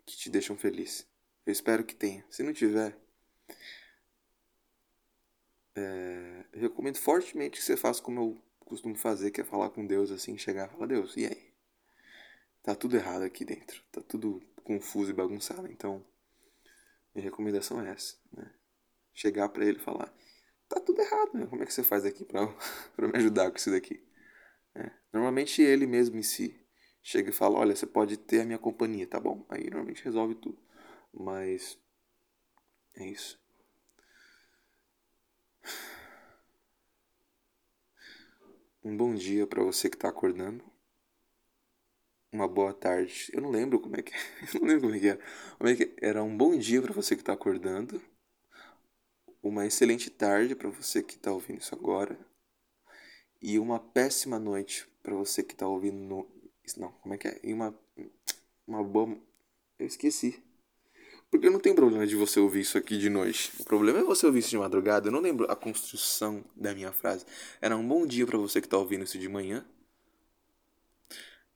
Que 0.04 0.16
te 0.16 0.28
deixam 0.28 0.56
feliz. 0.56 1.06
Eu 1.46 1.52
espero 1.52 1.85
que 1.85 1.94
tenha. 1.94 2.24
Se 2.28 2.42
não 2.42 2.52
tiver, 2.52 2.98
é, 5.76 6.44
eu 6.52 6.62
recomendo 6.62 6.96
fortemente 6.96 7.61
que 7.61 7.62
você 7.62 7.76
faça 7.76 8.02
como 8.02 8.20
eu 8.20 8.42
costumo 8.59 8.96
fazer, 8.96 9.30
que 9.30 9.42
é 9.42 9.44
falar 9.44 9.70
com 9.70 9.87
Deus 9.87 10.11
assim, 10.11 10.37
chegar 10.37 10.66
e 10.66 10.72
falar, 10.72 10.87
Deus, 10.87 11.16
e 11.16 11.26
aí? 11.26 11.54
Tá 12.64 12.74
tudo 12.74 12.96
errado 12.96 13.22
aqui 13.22 13.44
dentro. 13.44 13.80
Tá 13.92 14.00
tudo 14.00 14.42
confuso 14.64 15.11
e 15.11 15.14
bagunçado. 15.14 15.70
Então, 15.70 16.04
minha 17.14 17.22
recomendação 17.22 17.80
é 17.80 17.90
essa, 17.90 18.16
né? 18.33 18.52
Chegar 19.14 19.48
para 19.50 19.64
ele 19.64 19.78
e 19.78 19.85
falar, 19.85 20.12
tá 20.68 20.80
tudo 20.80 21.00
errado, 21.00 21.30
né? 21.33 21.46
Como 21.46 21.62
é 21.62 21.66
que 21.66 21.72
você 21.72 21.85
faz 21.85 22.04
aqui 22.04 22.24
pra, 22.24 22.44
pra 22.96 23.06
me 23.06 23.16
ajudar 23.18 23.52
com 23.52 23.56
isso 23.56 23.70
daqui? 23.70 24.09
É. 24.74 24.90
Normalmente 25.12 25.62
ele 25.62 25.87
mesmo 25.87 26.16
em 26.18 26.22
si 26.22 26.59
chega 27.02 27.30
e 27.30 27.33
fala: 27.33 27.59
Olha, 27.59 27.74
você 27.74 27.87
pode 27.87 28.16
ter 28.16 28.42
a 28.42 28.44
minha 28.44 28.59
companhia, 28.59 29.06
tá 29.06 29.18
bom? 29.20 29.44
Aí 29.48 29.64
normalmente 29.64 30.04
resolve 30.04 30.35
tudo. 30.35 30.59
Mas. 31.12 31.78
É 32.96 33.06
isso. 33.06 33.40
Um 38.83 38.96
bom 38.96 39.14
dia 39.14 39.46
para 39.46 39.62
você 39.62 39.88
que 39.88 39.96
tá 39.96 40.09
acordando. 40.09 40.64
Uma 42.33 42.46
boa 42.48 42.72
tarde. 42.72 43.30
Eu 43.33 43.40
não 43.42 43.50
lembro 43.50 43.80
como 43.80 43.96
é 43.96 44.02
que 44.02 44.12
Eu 44.54 44.61
não 44.61 44.68
lembro 44.68 44.83
como 44.83 44.94
é 44.94 45.00
que 45.00 45.09
era. 45.09 45.20
Como 45.59 45.70
é 45.70 45.76
que 45.76 45.96
era 46.00 46.22
um 46.22 46.37
bom 46.37 46.56
dia 46.56 46.80
para 46.83 46.92
você 46.92 47.16
que 47.16 47.24
tá 47.24 47.33
acordando. 47.33 48.00
Uma 49.42 49.66
excelente 49.66 50.11
tarde 50.11 50.54
para 50.54 50.68
você 50.68 51.02
que 51.02 51.18
tá 51.18 51.33
ouvindo 51.33 51.61
isso 51.61 51.74
agora 51.74 52.29
e 53.42 53.59
uma 53.59 53.79
péssima 53.79 54.38
noite 54.38 54.87
para 55.03 55.14
você 55.14 55.42
que 55.42 55.55
está 55.55 55.66
ouvindo 55.66 55.96
no... 55.96 56.31
não, 56.76 56.92
como 56.92 57.14
é 57.14 57.18
que 57.18 57.29
é? 57.29 57.40
E 57.42 57.53
uma 57.53 57.74
uma 58.66 58.85
boa 58.85 59.18
eu 59.79 59.87
esqueci. 59.87 60.42
Porque 61.31 61.48
não 61.48 61.61
tem 61.61 61.74
problema 61.74 62.07
de 62.07 62.16
você 62.16 62.40
ouvir 62.40 62.61
isso 62.61 62.76
aqui 62.76 62.98
de 62.98 63.09
noite. 63.09 63.53
O 63.59 63.64
problema 63.64 64.00
é 64.00 64.03
você 64.03 64.26
ouvir 64.26 64.40
isso 64.40 64.50
de 64.50 64.59
madrugada. 64.59 65.09
Eu 65.09 65.12
não 65.12 65.20
lembro 65.20 65.50
a 65.50 65.57
construção 65.57 66.44
da 66.57 66.74
minha 66.74 66.92
frase. 66.92 67.24
Era 67.61 67.76
um 67.76 67.87
bom 67.87 68.07
dia 68.07 68.26
para 68.26 68.38
você 68.38 68.61
que 68.61 68.66
está 68.66 68.76
ouvindo 68.76 69.05
isso 69.05 69.18
de 69.18 69.29
manhã. 69.29 69.64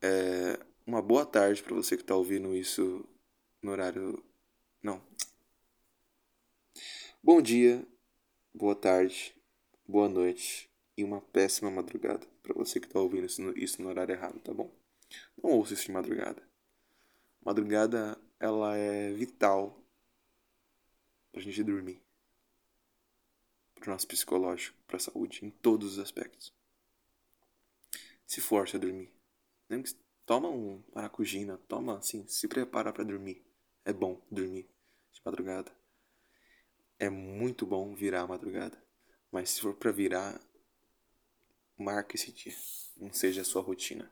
É 0.01 0.59
uma 0.85 1.01
boa 1.01 1.25
tarde 1.25 1.61
para 1.61 1.75
você 1.75 1.95
que 1.97 2.03
está 2.03 2.15
ouvindo 2.15 2.55
isso 2.55 3.05
no 3.61 3.71
horário. 3.71 4.23
Não. 4.81 5.01
Bom 7.21 7.41
dia, 7.41 7.85
boa 8.53 8.75
tarde, 8.75 9.35
boa 9.87 10.07
noite 10.07 10.69
e 10.97 11.03
uma 11.03 11.21
péssima 11.21 11.69
madrugada 11.69 12.25
para 12.41 12.53
você 12.53 12.79
que 12.79 12.87
está 12.87 12.99
ouvindo 12.99 13.25
isso 13.25 13.41
no, 13.41 13.57
isso 13.57 13.81
no 13.81 13.89
horário 13.89 14.13
errado, 14.13 14.39
tá 14.39 14.53
bom? 14.53 14.71
Não 15.41 15.51
ouça 15.51 15.73
isso 15.73 15.85
de 15.85 15.91
madrugada. 15.91 16.41
Madrugada 17.43 18.17
ela 18.39 18.75
é 18.75 19.11
vital 19.13 19.79
para 21.31 21.41
a 21.41 21.43
gente 21.43 21.63
dormir, 21.63 22.01
para 23.75 23.89
o 23.89 23.91
nosso 23.91 24.07
psicológico, 24.07 24.77
para 24.87 24.97
a 24.97 24.99
saúde, 24.99 25.45
em 25.45 25.49
todos 25.49 25.93
os 25.93 25.99
aspectos. 25.99 26.53
Se 28.25 28.41
force 28.41 28.75
a 28.75 28.79
dormir. 28.79 29.11
Toma 30.25 30.49
um 30.49 30.83
maracujina, 30.93 31.57
toma 31.67 31.99
assim, 31.99 32.25
se 32.27 32.47
prepara 32.47 32.91
para 32.91 33.03
dormir. 33.03 33.45
É 33.83 33.93
bom 33.93 34.19
dormir 34.31 34.67
de 35.11 35.21
madrugada. 35.23 35.71
É 36.97 37.09
muito 37.09 37.65
bom 37.65 37.93
virar 37.93 38.21
a 38.21 38.27
madrugada. 38.27 38.81
Mas 39.31 39.51
se 39.51 39.61
for 39.61 39.75
para 39.75 39.91
virar, 39.91 40.41
marque 41.77 42.15
esse 42.15 42.31
dia. 42.31 42.53
Não 42.97 43.11
seja 43.11 43.41
a 43.41 43.45
sua 43.45 43.61
rotina. 43.61 44.11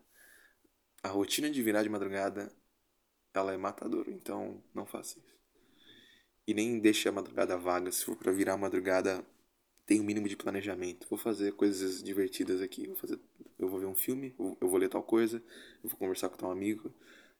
A 1.02 1.10
rotina 1.10 1.50
de 1.50 1.62
virar 1.62 1.84
de 1.84 1.90
madrugada 1.90 2.52
ela 3.34 3.54
é 3.54 3.58
matadora, 3.58 4.12
então 4.12 4.64
não 4.74 4.86
faça 4.86 5.20
isso. 5.20 5.34
E 6.48 6.54
nem 6.54 6.80
deixe 6.80 7.08
a 7.10 7.12
madrugada 7.12 7.58
vaga, 7.58 7.92
se 7.92 8.06
for 8.06 8.16
para 8.16 8.32
virar 8.32 8.54
a 8.54 8.58
madrugada, 8.58 9.26
tem 9.86 10.00
o 10.00 10.04
um 10.04 10.06
mínimo 10.06 10.28
de 10.28 10.36
planejamento. 10.38 11.08
Vou 11.10 11.18
fazer 11.18 11.54
coisas 11.54 12.04
divertidas 12.04 12.62
aqui, 12.62 12.88
vou 12.88 12.96
fazer, 12.96 13.20
eu 13.58 13.68
vou 13.68 13.80
ver 13.80 13.86
um 13.86 13.96
filme, 13.96 14.36
eu 14.62 14.68
vou 14.70 14.78
ler 14.78 14.90
tal 14.90 15.04
coisa, 15.04 15.38
eu 15.84 15.90
vou 15.90 15.98
conversar 15.98 16.30
com 16.30 16.38
tal 16.38 16.52
amigo, 16.52 16.94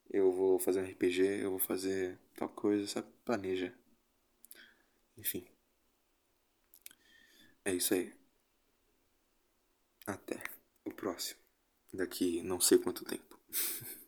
eu 0.10 0.32
vou 0.32 0.60
fazer 0.60 0.82
um 0.82 0.86
RPG, 0.86 1.44
eu 1.44 1.52
vou 1.52 1.60
fazer 1.60 2.20
tal 2.36 2.50
coisa, 2.50 2.88
sabe? 2.88 3.08
Planeja. 3.26 3.74
Enfim. 5.18 5.46
É 7.66 7.74
isso 7.74 7.94
aí. 7.94 8.23
Até 10.06 10.42
o 10.86 10.92
próximo. 10.92 11.40
Daqui 11.94 12.42
não 12.42 12.60
sei 12.60 12.78
quanto 12.78 13.06
tempo. 13.06 13.40